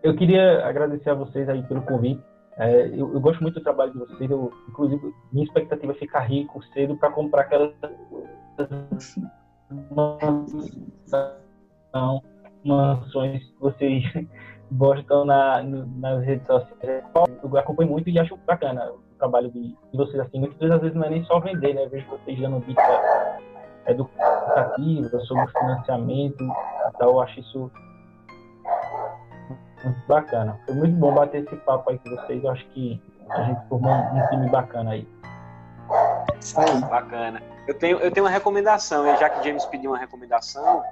eu 0.02 0.16
queria 0.16 0.66
agradecer 0.66 1.12
a 1.12 1.16
vocês 1.16 1.48
aí 1.48 1.62
pelo 1.64 1.82
convite. 1.84 2.24
É, 2.58 2.88
eu, 2.88 3.14
eu, 3.14 3.20
gosto 3.20 3.42
muito 3.42 3.56
do 3.56 3.64
trabalho 3.64 3.92
de 3.92 4.00
vocês. 4.00 4.32
Eu, 4.32 4.52
inclusive, 4.70 5.14
minha 5.32 5.46
expectativa 5.46 5.92
é 5.92 5.96
ficar 5.96 6.22
rico 6.22 6.64
cedo 6.74 6.96
para 6.96 7.12
comprar 7.12 7.42
aquelas 7.42 7.74
mansões 12.64 13.44
que 13.44 13.60
vocês 13.60 14.04
gostam 14.72 15.26
na, 15.26 15.62
nas 15.64 16.24
redes 16.24 16.48
sociais. 16.48 17.04
Eu 17.44 17.58
acompanho 17.58 17.92
muito 17.92 18.10
e 18.10 18.18
acho 18.18 18.38
bacana 18.38 18.90
o 18.92 19.00
trabalho 19.18 19.52
de, 19.52 19.62
de 19.70 19.98
vocês. 19.98 20.20
Assim, 20.20 20.40
muitas 20.40 20.82
vezes 20.82 20.96
não 20.96 21.04
é 21.04 21.10
nem 21.10 21.26
só 21.26 21.40
vender, 21.40 21.74
né? 21.74 21.86
Eu 21.86 21.90
vejo 21.90 22.08
vocês 22.08 22.40
dando 22.40 22.66
dica 22.66 23.40
educativa 23.88 25.20
sobre 25.20 25.48
financiamento 25.48 26.44
então 26.96 27.10
Eu 27.12 27.22
acho 27.22 27.40
isso 27.40 27.72
muito 29.86 30.08
bacana. 30.08 30.60
Foi 30.66 30.76
muito 30.76 30.96
bom 30.96 31.14
bater 31.14 31.44
esse 31.44 31.56
papo 31.58 31.90
aí 31.90 32.00
com 32.00 32.10
vocês. 32.10 32.44
Eu 32.44 32.52
acho 32.52 32.66
que 32.70 33.02
a 33.30 33.44
gente 33.44 33.68
formou 33.68 33.92
um 33.92 34.28
time 34.30 34.50
bacana 34.50 34.92
aí. 34.92 35.08
Isso 36.40 36.60
aí. 36.60 36.82
Bacana. 36.82 37.42
Eu 37.68 37.74
tenho, 37.74 37.98
eu 38.00 38.12
tenho 38.12 38.26
uma 38.26 38.32
recomendação, 38.32 39.06
já 39.18 39.30
que 39.30 39.44
James 39.48 39.66
pediu 39.66 39.92
uma 39.92 39.98
recomendação, 39.98 40.84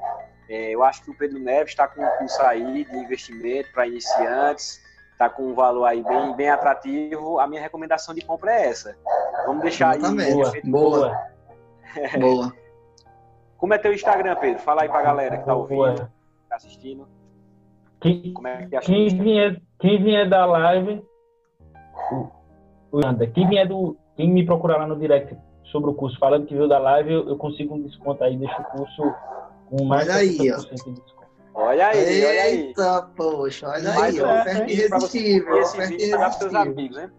é, 0.49 0.71
eu 0.71 0.83
acho 0.83 1.03
que 1.03 1.11
o 1.11 1.13
Pedro 1.15 1.39
Neves 1.39 1.69
está 1.69 1.87
com 1.87 2.03
um 2.03 2.09
curso 2.17 2.41
aí 2.41 2.83
de 2.85 2.97
investimento 2.97 3.71
para 3.71 3.87
iniciantes, 3.87 4.81
está 5.11 5.29
com 5.29 5.43
um 5.43 5.53
valor 5.53 5.85
aí 5.85 6.03
bem, 6.03 6.35
bem 6.35 6.49
atrativo. 6.49 7.39
A 7.39 7.47
minha 7.47 7.61
recomendação 7.61 8.13
de 8.13 8.21
compra 8.21 8.53
é 8.53 8.67
essa. 8.67 8.97
Vamos 9.45 9.61
deixar 9.61 9.97
eu 9.99 10.05
aí. 10.05 10.15
Boa, 10.15 10.53
boa. 10.63 11.27
boa. 12.19 12.53
Como 13.57 13.73
é 13.73 13.77
teu 13.77 13.93
Instagram, 13.93 14.35
Pedro? 14.35 14.61
Fala 14.61 14.81
aí 14.81 14.89
para 14.89 14.99
a 14.99 15.03
galera 15.03 15.35
que 15.35 15.43
está 15.43 15.55
ouvindo, 15.55 16.11
está 16.43 16.55
assistindo. 16.55 17.07
Quem, 18.03 18.33
é 18.45 18.65
que 18.65 18.79
quem, 18.81 19.17
vier, 19.17 19.61
quem 19.79 20.03
vier 20.03 20.29
da 20.29 20.45
live, 20.45 21.01
anda. 22.93 23.25
Quem 23.27 23.47
vier 23.47 23.65
do, 23.65 23.95
quem 24.17 24.29
me 24.29 24.45
procurar 24.45 24.75
lá 24.75 24.85
no 24.85 24.99
direct 24.99 25.37
sobre 25.71 25.89
o 25.89 25.93
curso 25.93 26.19
falando 26.19 26.45
que 26.45 26.53
veio 26.53 26.67
da 26.67 26.77
live, 26.77 27.13
eu, 27.13 27.29
eu 27.29 27.37
consigo 27.37 27.75
um 27.75 27.81
desconto 27.81 28.21
aí, 28.21 28.35
deixo 28.35 28.61
o 28.61 28.65
curso 28.65 29.15
com 29.69 29.85
mais 29.85 30.05
olha 30.09 30.17
aí, 30.17 30.37
ó. 30.51 30.57
Olha 31.55 31.87
aí, 31.87 31.97
Eita, 31.97 32.27
olha 32.27 32.41
aí. 32.41 32.59
Eita, 32.59 33.09
poxa, 33.15 33.69
olha 33.69 33.93
mais 33.93 34.15
aí, 34.15 34.21
um 34.21 34.41
oferta 34.41 34.71
irresistível. 34.71 35.61
Oferta 35.61 35.93
irresistível. 35.93 36.59
amigos, 36.59 36.97
né? 36.97 37.11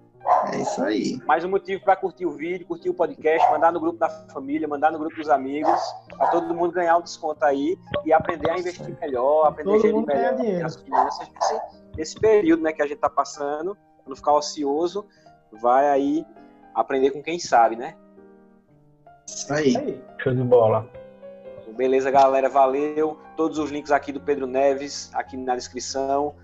É 0.53 0.57
isso 0.57 0.83
aí. 0.83 1.19
Mais 1.27 1.45
um 1.45 1.49
motivo 1.49 1.83
para 1.85 1.97
curtir 1.97 2.27
o 2.27 2.31
vídeo, 2.31 2.67
curtir 2.67 2.89
o 2.89 2.95
podcast, 2.95 3.51
mandar 3.51 3.73
no 3.73 3.81
grupo 3.81 3.99
da 3.99 4.09
família, 4.09 4.67
mandar 4.67 4.91
no 4.91 4.99
grupo 4.99 5.17
dos 5.17 5.29
amigos, 5.29 5.81
para 6.17 6.29
todo 6.29 6.55
mundo 6.55 6.73
ganhar 6.73 6.97
um 6.97 7.03
desconto 7.03 7.45
aí 7.45 7.79
e 8.05 8.13
aprender 8.13 8.51
a 8.51 8.59
investir 8.59 8.97
melhor, 9.01 9.47
aprender 9.47 9.71
todo 9.71 9.79
a 9.79 9.83
gerir 9.83 10.07
melhor 10.07 10.65
as 10.65 10.77
finanças 10.77 11.29
nesse, 11.29 11.61
nesse 11.97 12.21
período 12.21 12.63
né, 12.63 12.73
que 12.73 12.83
a 12.83 12.87
gente 12.87 12.97
está 12.97 13.11
passando, 13.11 13.77
não 14.07 14.17
ficar 14.17 14.33
ocioso. 14.33 15.07
vai 15.53 15.89
aí 15.89 16.27
aprender 16.75 17.11
com 17.11 17.23
quem 17.23 17.39
sabe, 17.39 17.77
né? 17.77 17.95
Isso 19.27 19.53
aí. 19.53 19.77
Aí. 19.77 20.03
Show 20.23 20.35
de 20.35 20.43
bola. 20.43 20.89
Beleza, 21.77 22.11
galera, 22.11 22.49
valeu. 22.49 23.19
Todos 23.37 23.59
os 23.59 23.71
links 23.71 23.91
aqui 23.91 24.13
do 24.13 24.21
Pedro 24.21 24.47
Neves 24.47 25.11
aqui 25.15 25.37
na 25.37 25.57
descrição. 25.57 26.35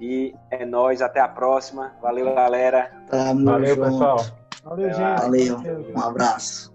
E 0.00 0.34
é 0.50 0.64
nóis, 0.64 1.02
até 1.02 1.20
a 1.20 1.28
próxima. 1.28 1.92
Valeu, 2.00 2.34
galera. 2.34 2.90
Tamo 3.10 3.44
Valeu, 3.44 3.74
junto. 3.74 3.90
pessoal. 3.90 4.24
Valeu, 4.64 4.92
gente. 4.92 5.20
Valeu. 5.20 5.58
Um 5.96 6.00
abraço. 6.00 6.72